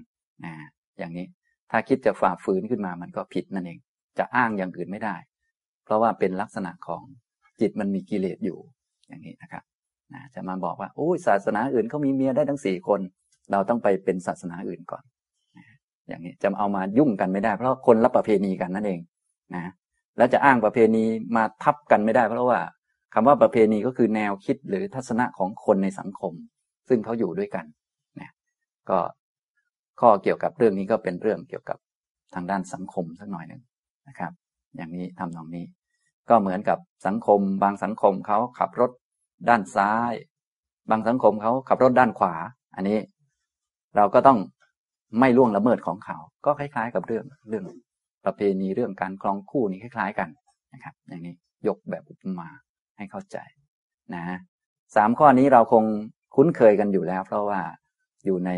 [0.46, 0.54] นะ
[0.98, 1.26] อย่างนี้
[1.72, 3.80] ถ้าคิดจะฝ่าฝืนขึ้นมามันก็ผิดนั่นเอง
[4.18, 5.16] จะอ้างอย่างอื่นไม่ได้
[5.86, 7.04] เพราะว่าเป็นลักษณะของ
[7.62, 8.60] จิตมันมีกิเลสอยู่
[9.08, 9.64] อย่างนี้นะครับ
[10.14, 13.00] นะจะมาบอกว่าโอ้ยศาสนาอื่นเขามีเมียได้ทั้งสี่คน
[13.52, 15.04] เราต้องไปเป็นศาสนาอื่นก่อน
[16.08, 19.00] อย่างนี้จะเอามายุ่งกันไม่ได้ เพราะคนรับประเพณีกันนั่นเอง
[19.56, 19.74] นะ
[20.18, 21.04] แล้วจะอ้างประเพณี
[21.36, 22.60] มาทับกันไม่ได้ เพราะว่า
[23.14, 26.34] คำว่าประเพณีก็คือแนวคิดหรือทัศนะของคนในสังคม
[26.90, 27.66] ซึ่งเขาอยู่ด้วยกัน
[28.20, 28.30] นะ
[28.90, 29.00] ก็
[30.00, 31.78] ข้อเกี่ยวกับเรื่องนี้ก็เป็นเรื่องเกี่ยวกับ
[32.36, 33.62] ทางด้านสังคมสักหน่อยหนึ่ง
[34.08, 34.32] นะครับ
[34.76, 35.66] อย่างนี้ทำตรงนี้
[36.30, 38.92] ก็เหมือนกับสังคม บางสังคมเขาขับรถ
[39.50, 40.14] ด้านซ้าย
[40.90, 42.34] บางสังคมเขาขับรถด้านขวา
[42.76, 43.00] อันนี้
[43.96, 44.40] เราก็ต้อง
[45.20, 47.66] ไม่ล่วงละเมิดของเขา ก็คล้าย ๆ กับเรื่องเรื่อง
[48.26, 50.30] ประเพณีเรื่องการคลองคู่นี่คล้าย ๆ กัน
[50.74, 51.36] นะครับ อย่างนี้
[51.68, 52.50] ยกแบบอุปมา
[52.98, 53.38] ให้เข้าใจ
[54.16, 54.24] นะ
[54.96, 55.84] สามข้อนี้เราคง
[56.36, 57.62] คุ้นเคยกันอยู่แล้ว เพราะว่า
[58.26, 58.52] อยู่ใน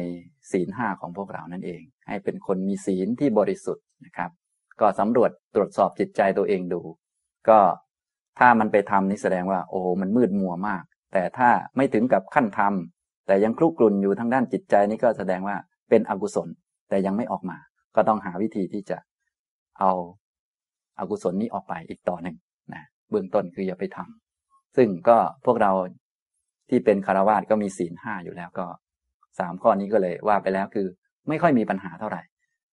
[0.52, 4.32] ศีลห้าของพวกเรานั่นเอง ให้เป็นคนมีศีลที่บริสุทธิ์นะครับ
[4.80, 6.82] ก็สำรวจตรวจสอบจิตใจตัวเองดู
[7.50, 7.60] ก็
[8.40, 10.84] ถ้ามันไปทำนี่แสดงว่า โอ้มันมืดมัวมาก
[11.14, 15.56] แต่ถ้าไม่ถึงกับขั้นทำแต่ยังคลุกกลุ่นอยู่ทางด้านจิตใจนี่ก็แสดงว่า
[15.90, 16.50] เป็นอกุศล
[16.90, 17.58] แต่ยังไม่ออกมา
[17.96, 18.98] ก็ต้องหาวิธีที่จะ
[19.80, 19.92] เอา
[21.00, 22.38] อากุศลนี้ออกไปอีกต่อหนึ่ง
[22.74, 25.72] นะเบื้องต้นคืออย่าไปทำซึ่งก็พวกเรา
[26.70, 28.66] ที่เป็นคารวาสก็มีศีลห้าอยู่แล้วก็
[29.40, 30.88] สามข้อนี้ก็เลยว่าไปแล้วคือ
[31.28, 32.22] ไม่ค่อยมีปัญหาเท่าไหร่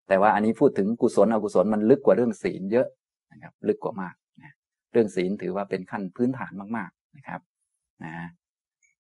[0.09, 2.87] แต่ว่าอันนี้พูดถึงกุศลอกุศลมันลึกกว่าเรื่องศีลเยอะ
[3.33, 4.55] นะครับ ลึกกว่ามากนะ
[4.93, 7.41] เรื่องศีลถือว่าเป็นขั้นพื้นฐานมาก ๆนะครับ
[8.05, 8.15] นะ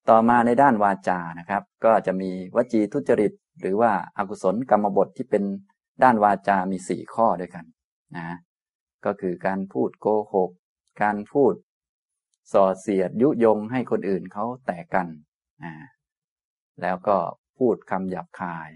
[0.08, 5.44] ต่อมาในด้านวาจานะครับ ก็จะมีวจีทุจริต หรือว่าอากุศลกรรมบทที่เป็น
[6.02, 7.64] ด้านวาจามีสี่ข้อด้วยกัน
[8.16, 8.36] นะ
[9.04, 10.50] ก็คือการพูดโกหก
[11.02, 11.54] การพูด
[12.52, 15.06] ส่อเสียดยุยงให้คนอื่นเขาแตกกัน
[15.64, 15.72] นะ
[16.82, 17.16] แล้วก็
[17.58, 18.70] พูดคำหยาบคาย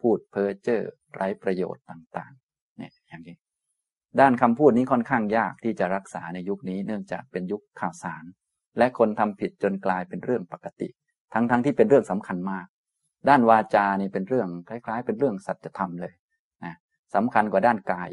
[0.00, 3.36] พูดเพ้อเจ้อไร้ประโยชน์ต่างๆเนี่ยอย่างนี้
[4.20, 8.24] ด้านคำพูดนี้ค่อนข้างยากที่จะรักษาในยุคนี้เนื่องจากเป็นยุคข่าวสาร
[8.78, 10.88] และคนทำผิดจนกลายเป็นเรื่องปกติ
[11.32, 12.66] ทั้งๆทที่เป็นเรื่องสำคัญมาก
[13.28, 16.12] ด้านวาจานี่เป็นเรื่องคล้าย ๆ เป็นเรื่องสัจธรรมเลย
[16.64, 16.74] นะ
[17.14, 18.10] สำคัญกว่าด้านกาย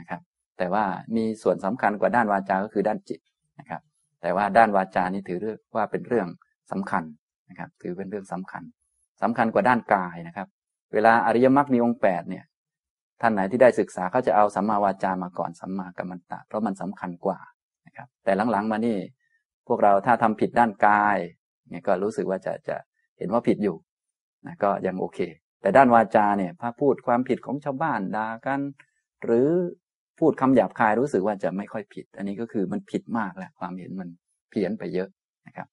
[0.00, 0.20] นะครับ
[0.58, 0.84] แต่ว่า
[1.16, 3.20] มีส่วนสำคัญกว่าด้านวาจา ก็คือด้านจิต
[3.58, 3.82] นะครับ
[4.22, 5.38] แต่ว่าด้านวาจานี่ถือ
[5.76, 6.28] ว่าเป็นเรื่อง
[6.72, 7.04] สำคัญ
[7.50, 8.62] นะครับ ถือเป็นเรื่องสำคัญ
[9.22, 10.48] สำคัญกว่าด้านกายนะครับ
[10.92, 12.44] เวลาอริยมรรคมีองค์แปดเนี่ย
[13.20, 17.38] ท่านไหนที่ได้ศึกษาเขาจะเอาสัมมาวาจามาก่อนสัมมากัมมันตะเพราะมันสำคัญกว่า
[17.86, 18.96] นะครับ แต่หลังๆมานี่
[19.66, 21.16] พวกเราถ้าทำผิดด้านกาย
[21.68, 22.76] เนี่ยก็รู้สึกว่าจะจะ
[23.18, 23.76] เห็นว่าผิดอยู่
[24.46, 25.18] นะก็ยังโอเค
[25.60, 28.60] แต่ด้านวาจาเนี่ยถ้าพูดความผิดของชาวบ้านด่ากัน
[29.24, 29.48] หรือ
[30.18, 34.08] พูดคำหยาบคายรู้สึกว่าจะไม่ค่อยผิด อันนี้ก็คือมันผิดมากแล้วความเห็นมัน
[34.50, 35.08] เพี้ยนไปเยอะ
[35.46, 35.66] นะครับ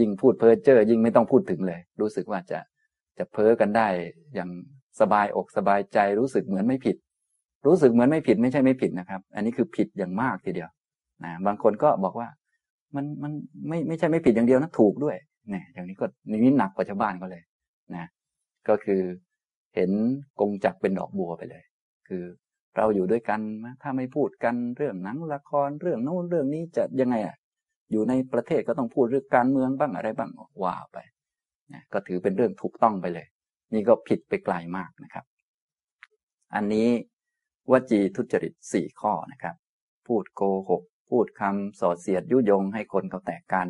[0.00, 2.58] ยิ่งพูดเพ้อเจ้อยิ่งไม่ต้องพูดถึงเลย รู้สึกว่าจะ
[3.18, 3.88] จะเพ้อกันได้
[4.34, 4.50] อย่าง
[5.00, 6.96] สบายอกสบายใจรู้สึกเหมือนไม่ผิด
[7.66, 10.70] รู้สึกเหมือนไม่ผิดไม่ใช่ไม่ผิดนะครับ อันนี้คือผิดอย่างมากทีเดียว
[11.24, 12.28] นะบางคนก็บอกว่า
[12.94, 13.32] มันมัน
[13.68, 15.16] ไม่ไม่ใช่ไม่ผิดอย่างเดียวนะถูกด้วย
[15.50, 17.42] เนี่ยอย่างนี้ก็นี่หนักกว่าชาวบ้านก็เลย
[17.94, 18.06] นะ
[18.68, 19.02] ก็คือ
[19.74, 19.90] เห็น
[20.40, 21.64] กงจักเป็นดอกบัวไปเลย
[22.08, 22.24] คือ
[22.76, 23.40] เราอยู่ด้วยกัน
[23.82, 27.36] ถ้าไม่พูดกันเรื่องหนังละครเรื่องโน้นเรื่องนี้จะยังไงอะ
[27.90, 30.30] อยู่ในประเทศก็ต้องพูดเรื่องการเมืองบ้างอะไรบ้าง
[30.62, 30.98] ว่าไป
[31.72, 33.26] นะก็ถือเป็นเรื่องถูกต้องไปเลย
[33.74, 35.24] นี่ก็ผิดไปไกลามากนะครับ
[36.54, 36.88] อันนี้
[37.70, 39.56] วจีทุจริตสี่ข้อนะครับ
[40.06, 43.68] พูดโกหก พูดคำสอดเสียดยุยงให้คนเขาแตกกัน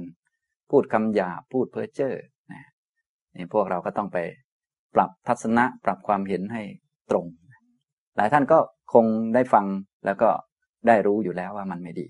[0.71, 2.15] พูดคำหยาพูดเพ้อเจ้อ
[3.37, 4.19] นี่พวกเราก็ต้องไป
[4.95, 6.63] ปรับทัศนะปรับความเห็นให้
[7.11, 7.27] ตรง
[8.17, 8.59] หลายท่านก็
[8.93, 9.67] คงได้ฟัง
[10.05, 10.31] แล้วก็
[10.87, 12.07] ได้รู้อยู่แล้วว่ามันไม่ดี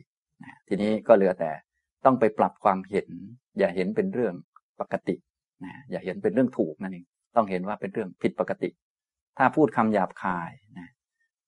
[0.69, 1.51] ทีนี้ก็เหลือแต่
[2.05, 3.09] ต้องไปปรับความเห็น
[3.59, 4.35] อย่าเห็นเป็นเรื่อง
[4.81, 5.17] ปกติ
[5.65, 7.07] นะอย่าเห็นเป็นเรื่องถูกนั่นเอง
[7.37, 8.71] ต้องเห็นว่าเป็นเรื่องผิดปกติ
[9.39, 10.89] ถ้าพูดคำหยาบคายนะ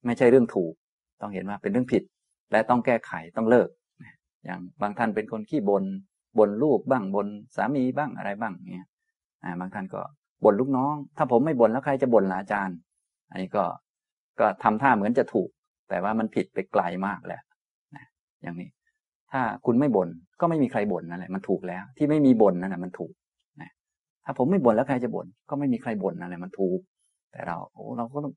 [0.05, 0.73] ไม่ใช่เรื่องถูก
[1.21, 2.03] ต้องเห็นว่าเป็นเรื่องผิด
[2.51, 3.69] และต้องแก้ไขต้องเลิก
[4.03, 4.13] นะ
[4.45, 5.83] อย่างบางท่านเป็นคนขี้บน่น
[6.37, 8.87] บ่นลูกบ้างบ่นสามีบ้างอะไรบ้างเงี้ย
[9.59, 10.01] บางท่านก็
[10.43, 12.77] บ่นลูกน้อง ถ้าผมไม่บ่นแล้วใครจะบ่นหล่ะอาจารย์
[13.31, 13.63] อันนี้ก็
[14.39, 15.49] ก็ทำท่าเหมือนจะถูก
[15.89, 17.41] แต่ว่ามันผิดไปไกลมากแล้ว
[17.95, 18.05] นะ
[18.41, 18.69] อย่างนี้
[19.31, 20.09] ถ้าคุณไม่บ่น
[20.39, 23.13] ก็ไม่มีใครบ่นนั่นแหละมันถูกแล้ว ที่ไม่มีบ่นนั่นแหละมันถูก
[23.61, 23.71] นะ
[24.25, 26.79] ถ้าผมไม่บ่นแล้วใครจะบ่นก็ไม่มีใครบ่นนั่นแหละมันถูก
[27.31, 28.33] แต่เราโอ้เราก็ต้อง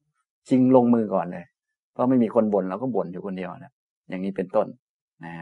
[0.49, 1.45] ชิงลงมือก่อนเลย
[1.93, 3.73] เพราะไม่มีคนบ่นเราก็บ่นอยู่คนเดียวนะ
[4.09, 4.67] อย่างนี้เป็นต้น
[5.25, 5.35] นะ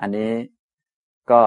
[0.00, 0.30] อันนี้
[1.30, 1.40] ก็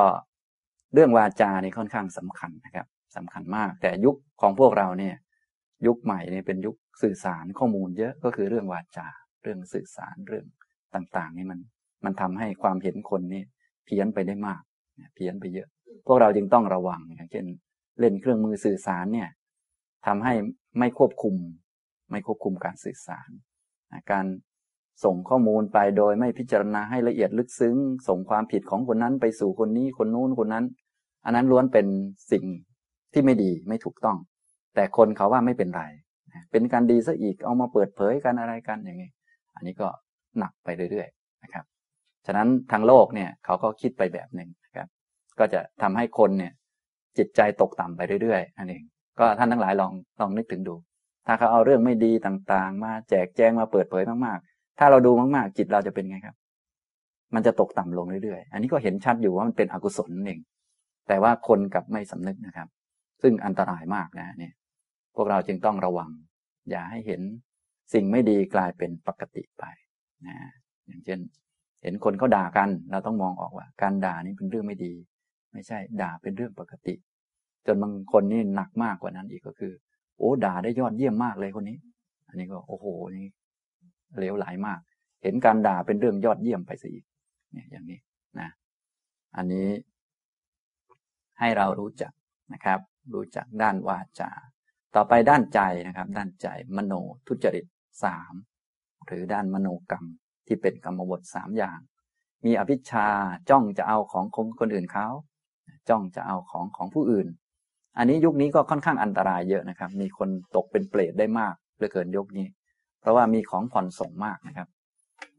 [0.94, 5.16] เรื่องวาจานี่ค่อนข้างสำคัญนะครับ สำคัญมาก แต่ยุคของพวกเราเนี่ย
[5.88, 9.08] ยุคใหม่เนี่ยเป็นยุคสื่อสารข้อมูลเยอะก็คือเรื่องวาจา
[9.44, 10.46] เรื่องสื่อสารเรื่อง
[10.96, 11.60] ต่างๆนี่มัน
[12.06, 13.44] มันทำให้ความเห็นคนนี่
[13.86, 14.62] เพี้ยนไปได้มาก
[15.16, 15.68] เพี้ยนไปเยอะ
[16.08, 17.46] พวกเราจึงต้องระวังอย่างเช่น
[18.00, 19.30] เล่นเครื่องมือสื่อสารเนี่ย
[20.08, 20.34] ทำให้
[20.80, 21.36] ไม่ควบคุม
[22.12, 23.30] ไม่ควบคุมการสื่อสาร
[24.12, 24.26] การ
[25.04, 27.76] ส่งข้อมูลไปโดยไม่พิจารณาให้ละเอียดลึกซึ้ง
[28.08, 30.66] ส่งความผิดของคนนั้นไปสู่คนนี้คนนู้นคนนั้น
[31.26, 31.88] อันนั้นล้วนเป็น
[32.32, 32.46] สิ่ง
[33.14, 34.18] ที่ไม่ดีไม่ถูกต้อง
[34.76, 35.84] แต่คนเขาว่าไม่เป็นไร
[36.52, 39.12] เป็นการดีซะอีกเอามาเปิดเผยกันอะไรกันอย่างนี้
[39.56, 39.88] อันนี้ก็
[40.40, 41.66] หนักไปเรื่อยๆนะครับ
[42.26, 44.88] ฉะนั้นทางโลกเนี่ยเขาก็คิดไปแบบหนึ่งนะครับ
[45.40, 46.54] ก็จะทำให้คนเนี่ย
[47.18, 48.84] จิตใจตกต่ำไปเรื่อยๆนั่นเอง
[49.20, 50.76] ก็ท่านทั้งหลายลองลองนึกถึงดู
[51.28, 56.36] ถ้าเขาเอาเรื่องไม่ดีต่างๆ มาแจกแจงมาเปิดเผยมากๆ ถ้าเราดูมากๆ จิตเราจะเป็นไงครับ
[57.36, 60.40] มันจะตกต่ำลงเรื่อยๆ อันนี้ก็เห็นชัดอยู่ว่ามันเป็นอกุศลนั่นเอง
[61.08, 62.68] แต่ว่าคนกับไม่สำนึกนะครับ
[63.22, 64.54] ซึ่งอันตรายมากนะเนี่ย
[65.16, 66.12] พวกเราจึงต้องระวัง
[66.70, 67.22] อย่าให้เห็น
[67.94, 69.64] สิ่งไม่ดีกลายเป็นปกติไป
[70.28, 70.38] นะ
[70.88, 71.20] อย่างเช่น
[71.84, 74.94] เห็นคนเขาด่ากัน เราต้องมองออกว่า การด่านี่เป็นเรื่องไม่ดี
[75.54, 76.96] ไม่ใช่ ด่าเป็นเรื่องปกติ
[77.66, 79.74] จนบางคนนี่หนักมากกว่านั้นอีกก็คือ
[80.18, 81.78] โอ้ด่าได้ยอดเยี่ยมมากเลยคนนี้
[82.28, 82.86] อันนี้ก็โอ้โห
[83.18, 83.28] นี่
[84.20, 84.80] เลวไหลามาก
[85.24, 86.92] เห็นการด่าเป็นเรื่องยอดเยี่ยมไปสิ
[87.54, 88.00] เนี่ยอย่างนี้
[88.40, 88.50] นะ
[89.38, 89.68] อันนี้
[91.40, 92.12] ให้เรารู้จัก
[92.54, 92.80] นะครับ
[93.14, 94.32] รู้จักด้านวาจา
[94.96, 96.94] ต่อไปด้านใจนะครับ ด้านใจมโน
[97.28, 97.66] ทุจริต
[98.04, 98.34] สาม
[99.06, 100.06] หรือด้านมโนกรรม
[100.48, 101.80] ที่เป็นกรรมบทสามอย่าง
[102.46, 103.08] มีอภิชา
[103.50, 105.08] จ้องจะเอาของของคนอื่นเขา
[105.90, 107.28] จ้องจะเอาของของผู้อื่น
[107.98, 112.48] อันนี้ยุคนี้ก็ค่อนข้างอันตรายเยอะนะครับ มีคนตกเป็นเปรตได้มากเหลือเกินยุคนี้
[113.02, 114.68] เพราะว่ามีของผ่อนส่งมากนะครับ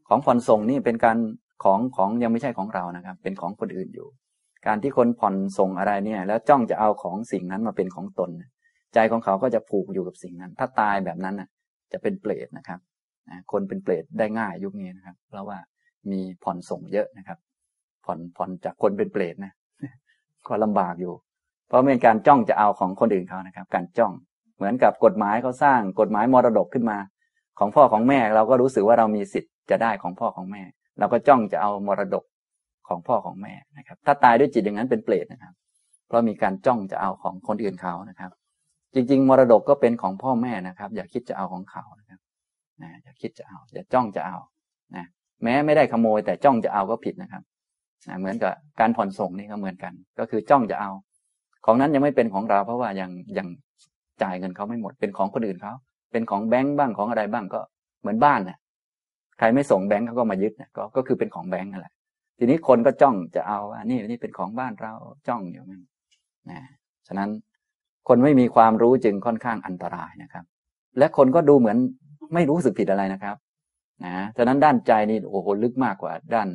[0.07, 1.17] ของผ่อนส่งนี่เป็นการ
[1.63, 4.07] ของของยังไม่ใช่ของเรานะครับ เป็นของคนอื่นอยู่
[4.67, 8.29] การที่คนผ่อนส่งอะไรเนี่ย แล้วจ้องจะเอาของสิ่งนั้นมาเป็นของตน
[8.93, 11.49] ใจของเขาก็จะผูกอยู่กับสิ่งนั้น ถ้าตายแบบนั้นน่ะ
[11.91, 12.79] จะเป็นเปรตนะครับ
[13.51, 15.57] คนเป็นเปรตได้ง่ายยุคนี้นะครับ เพราะว่า
[16.11, 17.37] มีผ่อนส่งเยอะนะครับ
[18.05, 19.53] ผ่อนผ่อนจากคนเป็นเปรตนะ
[20.47, 21.13] ก็ลำบากอยู่
[21.67, 24.13] เพราะเป็นการจ้องจะเอาของคนอื่นเขานะครับ การจ้อง
[24.57, 26.97] เหมือนกับกฎหมายเขาสร้างกฎหมายมรดกขึ้นมา
[27.59, 30.63] ของพ่อของแม่เราก็รู้สึกว่าเรามีสิทธิ์จะได้ของพ่อของแม่
[30.99, 32.23] เราก็จ้องจะเอามรดก
[32.89, 35.53] ของพ่อของแม่นะครับ ถ้าตายด้วยจิตอย่างนั้นเป็นเปรตนะครับ
[36.07, 38.31] เพราะมีการจ้องจะเอาของคนอื่นเขานะครับ
[38.93, 42.19] จริง ๆ มรดกก็เป็นของพ่อแม่นะครับ อย่าคิดจะเอาของเขานะครับ
[42.81, 44.37] นะอย่าคิดจะเอา อย่าจ้องจะเอา
[44.95, 45.05] นะ
[45.43, 47.43] แม้ไม่ได้ขโมย แต่จ้องจะเอาก็ผิดนะครับ
[48.07, 50.91] นะเหมือนกับการผ่อนส่งนี่ก็เหมือนกัน ก็คือจ้องจะเอา
[51.65, 53.47] ของนั้นยังไม่เป็นของเราเพราะว่ายังยัง
[54.21, 55.73] จ่ายเงินเขาไม่หมด เป็นของคนอื่นเขา
[56.11, 57.61] เป็นของแบงก์บ้างของอะไรบ้างก็
[58.01, 58.57] เหมือนบ้านนะ
[59.39, 61.93] ใครไม่ส่งแบงก์เขาก็มายึดนะก็ก็คือเป็นของแบงก์นั่นแหละ
[62.39, 64.93] ทีนี้คนก็จ้องจะเอาอันนี้นี่เป็นของบ้านเรา
[65.27, 65.81] จ้องอยู่นั่น
[66.51, 66.61] นะ
[67.07, 67.29] ฉะนั้น
[68.07, 70.45] คนไม่มีความรู้จึงค่อนข้างอันตรายนะครับ
[70.97, 71.77] และคนก็ดูเหมือน
[72.33, 73.35] ไม่รู้สึกผิดอะไรนะครับ
[74.05, 76.49] นะฉะนั้นด้านใจนี่โอ้โหลึกมากกว่าด้าน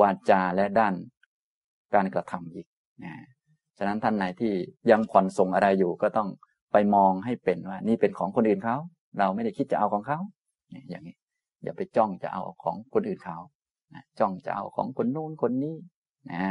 [0.00, 0.94] วาจาและด้าน
[1.94, 2.66] การกระทำอีก
[3.04, 3.12] นะ
[3.78, 4.52] ฉะนั้นท่านไหนที่
[4.90, 6.28] ยังผ่อนส่งอะไรอยู่ก็ต้อง
[6.72, 8.76] ไปมองให้เป็นว่า นี่เป็นของคนอื่นเขา
[9.18, 10.18] เราไม่ได้คิดจะเอาของเขา
[10.90, 11.16] อย่างนี้
[11.64, 13.36] อย่าไปจ้องจะเอาของคนอื่นเขา
[14.18, 15.74] จ้องจะเอาของคนนู้นคนนี้
[16.32, 16.44] นะ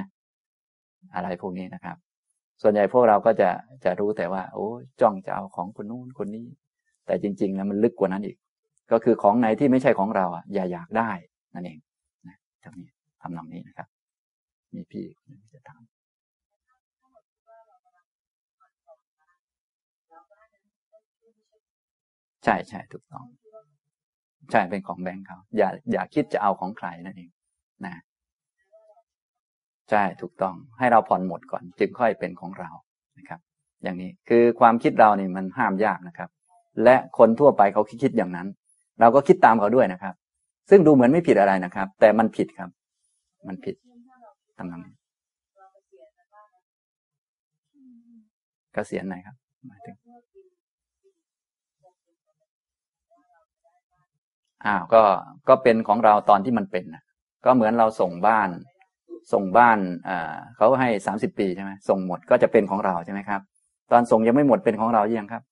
[1.15, 1.97] อะไรพวกนี้นะครับ
[2.61, 3.49] ส่วนใหญ่พวกเราก็จะ
[3.83, 4.67] จะรู้แต่ว่า โอ้
[5.01, 6.45] จ้องจะเอาของคนนู้นคนนี้
[7.05, 8.37] แต่จริงๆแล้วมันลึกกว่านั้นอีก
[8.91, 11.11] ก็คือของไหนที่ไม่ใช่ของเราอะอย่าอยากได้
[11.53, 11.79] นั่นเอง
[12.27, 12.89] นะทำนี้
[13.21, 13.87] ทำนองนี้นะครับ
[14.73, 15.05] มีพี่
[15.53, 15.81] จะถาม
[22.43, 23.25] ใช่ใช่ถูกต้อง
[24.51, 27.29] ใช่เป็นของแบงค์เขาอย่าอย่าคิดจะเอาของใครนั่นเอง
[27.85, 27.93] นะ
[29.89, 32.69] ใช่ถูกต้องให้เราผ่อนหมดก่อน จึงค่อยเป็นของเรา
[33.17, 33.39] นะครับ
[33.83, 36.29] อย่างนี้คือความคิดเรานี่มันห้ามยากนะครับ
[36.83, 38.47] และคนทั่วไปเขาคิดอย่างนั้น
[38.99, 40.15] เราก็คิดตามเขาด้วยนะครับ
[40.69, 42.69] ซึ่งดูเหมือนไม่ผิดอะไรนะครับ แต่มันผิดครับ
[43.47, 43.75] มันผิด
[44.57, 44.97] ทำนองนี้ก
[48.73, 49.35] เกษียณไหนครับ
[49.67, 49.95] หมายถึง
[54.65, 55.03] อ้าวก็
[55.49, 57.03] ก็เป็นของเราตอนที่มันเป็นนะ
[57.45, 58.49] ก็เหมือนเราส่งบ้าน
[59.33, 63.41] ส่งบ้านอ่าเขาให้สามสิบปีใช่ไหมส่งหมดก็จะเป็นของเราใช่ไหมครับ
[63.91, 65.43] ตอนส่งยังไม่หมดเป็นของเรายังครับ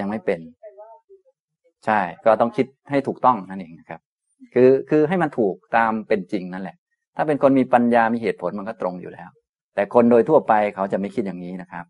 [0.00, 0.40] ยังไม่เป็น
[1.86, 4.00] ใช่ ก็ต้องคิดให้ถูกต้องนั่นเองนะครับ
[4.54, 6.76] คือคือให้มันถูกตามเป็นจริงนั่นแหละ
[7.16, 9.28] ถ้าเป็นคนมีปัญญามีเหตุผลมันก็ตรงอยู่แล้ว
[9.74, 11.84] แต่คนโดยทั่วไปเขาจะไม่คิดอย่างนี้นะครับ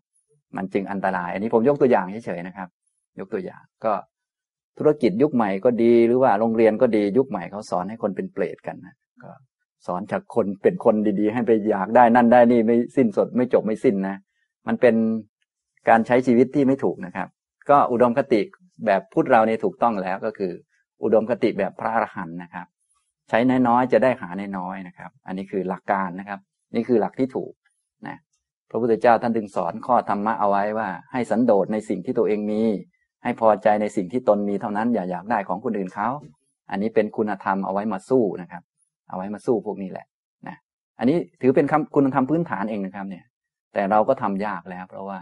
[0.57, 2.67] มันจึงอันตราย อันนี้ผมยกตัวอย่างเฉยๆนะครับ
[3.19, 3.93] ยกตัวอย่างก็
[4.77, 9.31] ธุรกิจยุคใหม่ก็ดีหรือว่าโรงเรียนก็ดียุคใหม่เขาสอนให้คนเป็นเปรตกันนะก็
[9.87, 14.15] สอนจากคนเป็นคนดีๆ ให้ไปอยากได้นั่นได้นี่ไม่สิ้นสดไม่จบไม่สิ้นนะ
[14.67, 14.95] มันเป็น
[15.89, 17.27] การใช้ชีวิตที่ไม่ถูกนะครับ
[17.69, 18.41] ก็อุดมคติ
[18.85, 20.51] แบบพุทธเราเนี่ยถูกต้องแล้วก็คือ
[21.03, 22.67] อุดมคติแบบพระอรหันต์นะครับ
[23.29, 26.39] ใช้น้อยๆจะได้หาน้อยๆนะครับ อันนี้คือหลักการนะครับ
[26.75, 27.53] นี่คือหลักที่ถูก
[28.07, 28.17] นะ
[28.69, 32.61] พระพุทธเจ้าท่านดึงสอนข้อธรรมะเอาไว้ว่า ให้สันโดษในสิ่งที่ตัวเองมี
[33.23, 36.09] ให้พอใจในสิ่งที่ตนมีเท่านั้นอย่าอยากได้ของคนอื่นเขา
[36.71, 38.63] อันนี้เป็นคุณธรรมเอาไว้มาสู้นะครับ
[39.09, 40.05] เอาไว้มาสู้พวกนี้แหละ
[40.47, 40.57] นะ
[40.99, 43.25] อันนี้ถือเป็นคำคุณธรรมพื้นฐานเองนะครับ เนี่ย
[43.73, 45.19] แต่เราก็ทำยากแล้ว เพราะว่า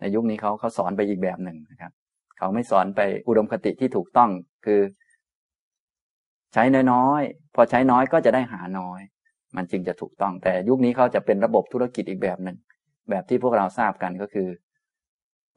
[0.00, 1.92] ในยุคนี้เขาเขาสอนไปอีกแบบหนึ่งนะครับ
[2.38, 4.30] เขาไม่สอนไปอุดมคติที่ถูกต้อง
[4.66, 4.80] คือ
[6.52, 6.62] ใช้
[6.92, 9.00] น้อยๆพอใช้น้อยก็จะได้หาน้อย
[9.56, 12.56] มันจึงจะถูกต้อง แต่ยุคนี้เขาจะเป็นระบบธุรกิจอีกแบบหนึ่ง
[13.10, 14.48] แบบที่พวกเราทราบกันก็คือ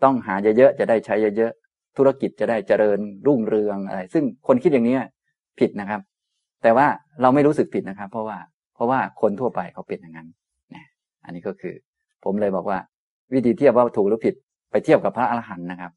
[0.03, 4.97] ต้องหาเยอะๆจะได้ใช้เยอะๆธุรกิจจะได้เจริญรุ่งเรืองอะไร ซึ่งคนคิดอย่างนี้
[5.59, 6.01] ผิดนะครับ
[6.63, 6.87] แต่ว่า
[7.21, 8.37] เราไม่รู้สึกผิดนะครับ เพราะว่า
[8.75, 10.27] เพราะว่าคนทั่วไปเขาเป็นอย่างนั้น
[10.73, 10.83] นะ
[11.25, 11.75] อันนี้ก็คือ
[12.23, 12.79] ผมเลยบอกว่า
[13.33, 14.35] วิธีเทียบว่าถูกหรือผิด
[14.71, 15.91] ไปเทียบกับพระอรหันต์นะครับ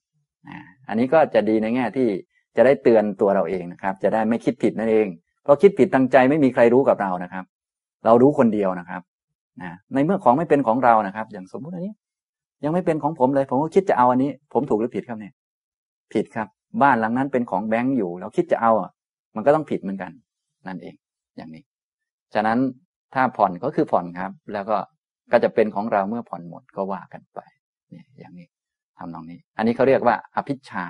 [0.89, 2.09] อันนี้ก็จะดีในแง่ที่
[2.57, 5.07] จะได้เตือนตัวเราเองนะครับ จะได้ไม่คิดผิดนั่นเอง
[5.43, 7.45] เพราะคิดผิดตั้งใจไม่มีใครรู้กับเรานะครับ
[8.05, 9.03] เรารู้คนเดียวนะครับ
[9.63, 11.93] นะในเมื่อของไม่เป็นของเรานะครับ อย่างสมมุติอันนี้
[12.65, 15.35] ยังไม่เป็นของผมเลย ผมก็คิดจะเอาอันนี้ ผมถูกหรือผิดครับเนี่ย
[16.13, 16.49] ผิดครับ
[16.83, 18.91] บ้านหลังนั้นเป็นของแบงก์อยู่ เราคิดจะเอาอะ
[19.37, 20.13] มันก็ต้องผิดเหมือนกัน
[20.67, 20.95] นั่นเอง
[21.37, 21.63] อย่างนี้
[22.35, 22.59] ฉะนั้น
[23.15, 24.77] ถ้าผ่อนก็คือผ่อนครับ แล้วก็
[25.33, 27.41] ก็จะเป็นของเราเมื่อผ่อนหมดก็ว่ากันไป
[27.91, 28.49] เนี่ยอย่างนี้
[28.99, 30.85] ทำนองนี้ อันนี้เขาเรียกว่า อภิชา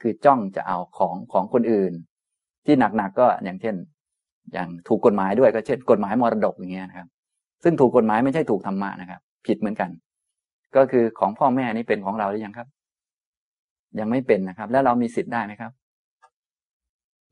[0.00, 1.92] คือจ้องจะเอาของของคนอื่น
[2.66, 3.74] ที่หนักๆก็อย่างเช่น
[4.52, 7.08] อย่างถูกกฎหมายด้วยก็เช่น กฎหมายมรดกอย่างเงี้ยนะครับ
[7.64, 9.90] ซึ่งถูกกฎหมายไม่ใช่ถูกธรรมะนะครับ ผิดเหมือนกัน
[10.76, 12.68] ก็คือของพ่อแม่นี้เป็นของเราหรือยังครับ
[13.98, 15.72] ยังไม่เป็นนะครับ แล้วเรามีสิทธิ์ได้ไหมครับ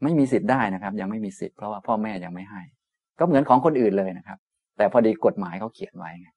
[0.03, 2.63] ไม่มีสิทธิ์ได้นะครับ ยังไม่มีสิทธิ์เพราะว่าพ่อแม่ยังไม่ให้
[3.19, 4.39] ก็เหมือนของคนอื่นเลยนะครับ
[4.77, 6.29] แต่พอดีกฎหมายเขาเขียนไว้ไง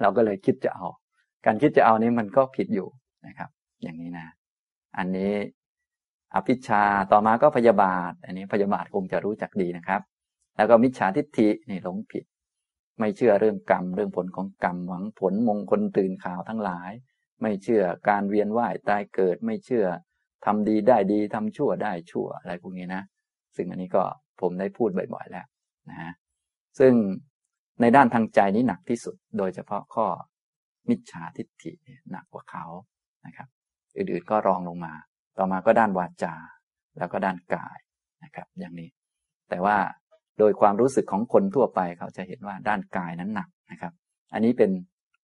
[0.00, 0.86] เราก็เลยคิดจะเอา
[1.46, 2.88] การคิดจะเอานี้มันก็ผิดอยู่
[3.26, 3.50] นะครับ
[3.82, 4.26] อย่างนี้นะ
[4.98, 5.32] อันนี้
[6.34, 6.82] อภิชา
[7.12, 10.00] ต่อมาก็พยาบาท อันนี้พยาบาทคงจะรู้จักดีนะครับ
[10.56, 12.24] แล้วก็มิจฉาทิฏฐินี่หลงผิด
[12.98, 16.90] ไม่เชื่อเรื่องกรรม เรื่องผลของกรรมหวังผลมงคลตื่นข่าวทั้งหลาย
[17.42, 19.86] ไม่เชื่อการเวียนว่ายตายเกิดไม่เชื่อ
[20.44, 23.02] ทำดีได้ดีทำชั่วได้ชั่วอะไรพวกนี้นะ
[23.56, 24.02] ซึ่งอันนี้ก็
[24.40, 25.46] ผมได้พูดบ่อยๆแล้ว
[25.90, 26.12] นะฮะ
[26.78, 26.92] ซึ่ง
[27.80, 30.06] ในด้านทางใจนี้หนักที่สุด โดยเฉพาะข้อ
[30.88, 31.72] มิจฉาทิฏฐิ
[32.10, 32.64] หนักกว่าเขา
[33.26, 33.48] นะครับ
[33.96, 34.94] อื่นๆก็รองลงมา
[35.38, 36.34] ต่อมาก็ด้านวาจา
[36.98, 37.78] แล้วก็ด้านกาย
[38.24, 38.88] นะครับ อย่างนี้
[39.50, 39.76] แต่ว่า
[40.38, 43.92] โดยความรู้สึกของคนทั่วไปเขาจะเห็นว่าด้านกายนั้นหนักนะครับ
[44.32, 44.70] อันนี้เป็น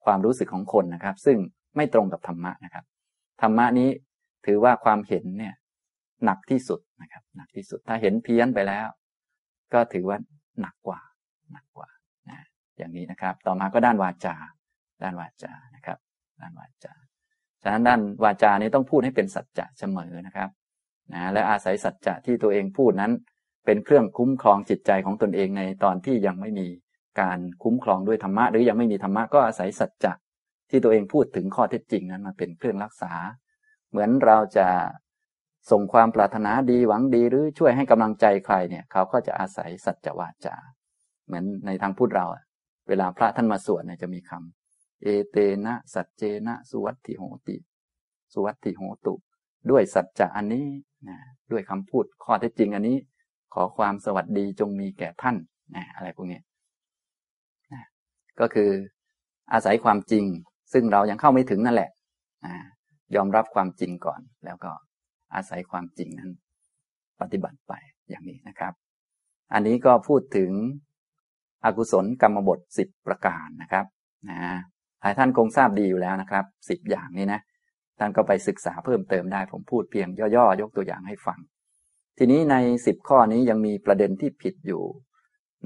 [0.05, 1.39] ความรู้สึกของคนนะครับ ซึ่ง
[1.77, 2.85] ไม่ตรงกับธรรมะนะครับ
[3.43, 3.89] ธรรมะนี้
[4.47, 5.55] ถือว่าความเห็นเนี่ย
[6.25, 8.87] หนักที่สุดนะครับ หนักที่สุดถ้าเห็นเพี้ยนไปแล้ว
[9.73, 10.19] ก็ถือว่า
[10.61, 11.01] หนักกว่า
[11.53, 11.89] หนักกว่า
[12.31, 12.39] นะ
[12.77, 14.35] อย่างนี้นะครับ ต่อมาก็ด้านวาจา
[15.03, 15.99] ด้านวาจานะครับ
[16.41, 16.93] ด้านวาจา
[17.63, 20.51] ฉะนั้นด้านวาจานี้ต้องพูดให้เป็นสัจจะเสมอนะครับ
[21.13, 23.13] นะและอาศัยสัจจะที่ตัวเองพูดนั้น
[23.71, 26.67] เป็นเครื่องคุ้มครองจิตใจของตนเองในตอนที่ยังไม่มี
[27.21, 30.13] การคุ้มครองด้วยธรรมะ หรือยังไม่มีธรรมะก็อาศัยสัจจะ
[30.71, 33.13] ที่ตัวเองพูดถึงข้อเท็จจริงนั้นมาเป็นเครื่องรักษา
[33.91, 34.69] เหมือนเราจะ
[35.71, 40.57] ส่งความปรารถนาดีหวังดีหรือช่วยให้กำลังใจใครเนี่ย เขาก็จะอาศัยสัจจวาจา
[41.27, 42.27] เหมือนในทางพูดเรา
[42.89, 47.57] เวลาพระท่านมาสวดเนี่ยจะมีคำเอเตนะ สัจเจนะ สุวัตถิโหติ
[48.33, 49.15] สุวัตถิโหตุ
[49.71, 50.67] ด้วยสัจจะอันนี้
[51.09, 51.19] นะ
[51.53, 52.99] ด้วยคำพูดข้อเท็จจริงอันนี้
[53.55, 55.37] ขอความสวัสดีจงมีแก่ท่าน
[55.77, 56.41] นะอะไรพวกนี้
[57.73, 57.83] นะ
[58.41, 58.71] ก็คือ
[59.53, 60.25] อาศัยความจริง
[60.73, 61.91] ซึ่งเรายังเข้าไม่ถึงนั่นแหละ
[62.47, 62.55] นะ
[63.17, 64.73] ยอมรับความจริงก่อน แล้วก็
[65.35, 66.31] อาศัยความจริงนั้น
[67.21, 67.73] ปฏิบัติไป
[68.09, 68.73] อย่างนี้นะครับ
[69.53, 70.51] อันนี้ก็พูดถึง
[71.65, 73.87] อกุศลกรรมบทสิบประการนะครับ
[74.31, 74.39] นะ
[75.01, 77.41] หลายท่านคงทราบดีอยู่แล้วนะครับสิบอย่างนี้นะ
[77.99, 81.39] ท่านก็ไปศึกษาเพิ่มเติมได้ ผมพูดเพียงย่อๆยกตัวอย่างให้ฟัง
[82.21, 82.57] ทีนี้ใน
[82.87, 84.83] สิบข้อนี้ยังมีประเด็นที่ผิดอยู่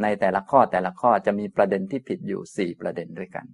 [0.03, 3.46] ในแต่ละข้อแต่ละข้อจะมีประเด็นที่ผิดอยู่สี่ประเด็นด้วยกัน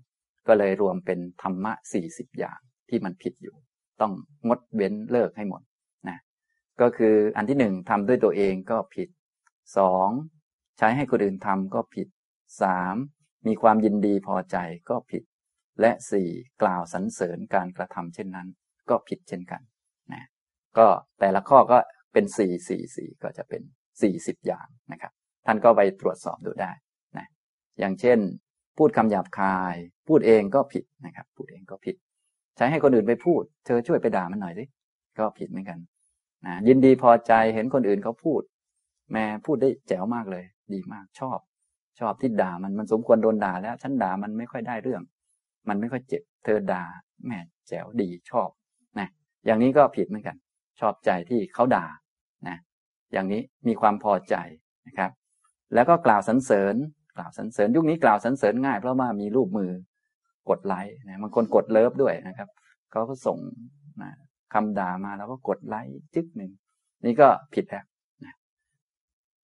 [0.46, 3.56] ก็เลยรวมเป็นธรรมะสี่สิบอย่างที่มันผิดอยู่
[4.00, 4.12] ต้อง
[4.48, 5.62] งดเว้นเลิกให้หมด
[6.08, 6.18] นะ
[6.80, 9.08] ก็คืออันที่หนึ่งทำด้วยตัวเองก็ผิด
[9.78, 10.08] สอง
[10.78, 12.08] ใช้ให้คนอื่นทำก็ผิด
[12.62, 12.94] สาม
[13.46, 14.56] มีความยินดีพอใจ
[14.88, 15.22] ก็ผิด
[15.80, 16.28] และสี่
[16.62, 18.48] กล่าวสรรเสริญการกระทำเช่นนั้น
[18.90, 19.62] ก็ผิดเช่นกัน
[20.12, 20.24] นะ
[20.78, 20.86] ก็
[21.20, 21.78] แต่ละข้อก็
[22.12, 23.62] เป็นสี่สี่สี่ก็จะเป็น
[24.02, 25.12] สี่สิบอย่างนะครับ
[25.46, 26.72] ท่านก็ไปตรวจสอบดูได้
[27.16, 27.26] นะ
[27.78, 28.18] อย่างเช่น
[28.78, 29.74] พูดคำหยาบคาย
[30.08, 31.96] พูดเองก็ผิดนะครับ พูดเองก็ผิด
[32.56, 34.64] ใช้ให้คนอื่นไปพูด เธอช่วยไปด่ามันหน่อยสิ
[35.18, 35.78] ก็ผิดเหมือนกัน
[36.46, 38.42] นะยินดีพอใจเห็นคนอื่นเขาพูด
[39.12, 41.38] แม่พูดได้แจ๋วมากเลย ดีมากชอบ
[42.00, 45.02] ชอบที่ด่ามันมันสมควรโดนด่าแล้ว ฉันด่ามันไม่ค่อยได้เรื่อง
[45.68, 46.84] มันไม่ค่อยเจ็บ เธอด่า
[47.26, 47.38] แม่
[47.68, 48.48] แจ๋วดีชอบ
[48.98, 49.08] นะ
[49.46, 50.36] อย่างนี้ก็ผิดเหมือนกัน
[50.80, 51.86] ชอบใจที่เขาด่า
[52.48, 52.58] นะ
[53.12, 54.34] อย่างนี้มีความพอใจ
[54.88, 55.10] นะครับ
[55.74, 56.74] แล้วก็กล่าวสรรเสริญ
[57.16, 59.70] กล่าวสรรเสริญ ยุคนี้กล่าวสรรเสริญง่ายเพราะว่ามีรูปมือ
[60.48, 62.48] กดไลค์นะบางคนกดเลิฟด้วยนะครับ
[62.90, 63.38] เขาก็ส่ง
[64.02, 64.10] นะ
[64.54, 66.50] คำด่ามาแล้วก็กดไลค์จึ๊กหนึ่ง
[67.04, 67.84] นี่ก็ผิดแล้ว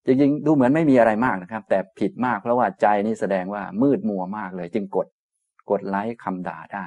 [0.06, 5.06] จริงๆดูเหมือนไม่มีอะไรมากนะครับ แต่ผิดมากเพราะว่าใจนี่แสดงว่ามืดมัวมากเลย จึงกด
[5.70, 6.86] กดไลค์คำด่าได้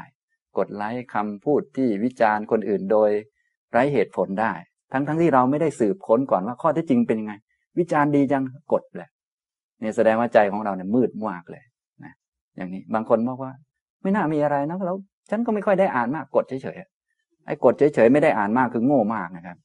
[0.58, 3.10] กดไลค์คำพูดที่วิจารณ์คนอื่นโดย
[3.72, 4.52] ไร้เหตุผลได้
[4.92, 7.34] ทั้งๆทที่เราไม่ได้สืบค้นก่อนว่าข้อที่จริงเป็นยังไง
[7.80, 8.44] วิจารณ์ดีจัง
[8.74, 9.10] กดเลย
[9.80, 11.64] เนี่ยแสดงว่าใจของเราเนี่ยมืดมากเลย
[12.04, 12.14] นะ
[12.56, 13.52] อย่างนี้บางคนบอกว่า
[14.02, 14.98] ไม่น่ามีอะไรนะแล้ว
[15.30, 19.58] ฉันก็ไม่ค่อยได้อ่านมากกดเฉยๆไอ้กดเฉยๆไม่ได้อ่านมากคือโง่มากนะครับ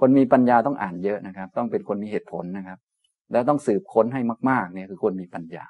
[0.00, 2.78] คนมีปัญญาต้องอ่านเยอะนะครับ ต้องเป็นคนมีเหตุผลนะครับ
[3.32, 4.20] แล้วต้องสืบค้นให้
[4.50, 5.66] มาก ๆ เนี่ยคือคนมีปัญญา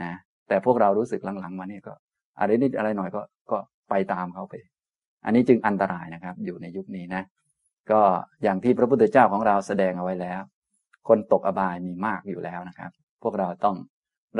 [0.00, 0.12] นะ
[0.48, 1.92] แต่พวกเรารู้สึกหลังๆมาเนี่ยก็
[2.38, 3.58] อะไรนิดอะไรหน่อยก็ก็
[3.90, 4.54] ไปตามเขาไป
[5.28, 7.22] อันนี้จึงอันตรายนะครับ อยู่ในยุคนี้นะ
[7.90, 8.00] ก็
[8.42, 10.40] อย่างที่พระพุทธเจ้าของเราแสดงเอาไว้แล้ว
[11.08, 12.90] คนตกอบายมีมากอยู่แล้วนะครับ
[13.22, 13.76] พวกเราต้อง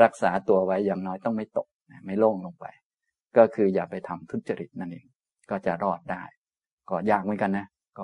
[0.03, 1.67] รักษาตัวไว้อย่างน้อยต้องไม่ตก
[2.05, 2.65] ไม่โล่งลงไป
[3.37, 5.05] ก็คืออย่าไปทำทุจริตนั่นเอง
[5.49, 6.23] ก็จะรอดได้
[6.89, 7.65] ก็ยากเหมือนกันนะ
[7.97, 8.03] ก็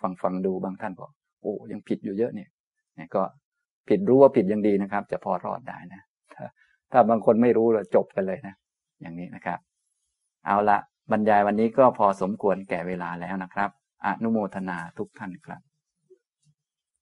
[0.00, 1.10] ฟังฟังดูบางท่านบอก
[1.42, 2.48] โอ้ยังผิดอยู่เยอะเนี่ย
[2.96, 3.22] เนี่ยก็
[3.88, 6.02] ผิดรู้ว่าผิดยังดีนะครับ จะพอรอดได้นะ
[6.34, 6.44] ถ้า
[6.92, 8.54] ถ้าบางคนไม่รู้เราจบกันเลยนะ
[9.00, 9.58] อย่างนี้นะครับ
[10.46, 10.78] เอาละ
[11.10, 13.70] บรรยายวันนี้ก็พอสมควรแก่เวลาแล้วนะครับ
[14.06, 15.60] อนุโมทนาทุกท่านครับ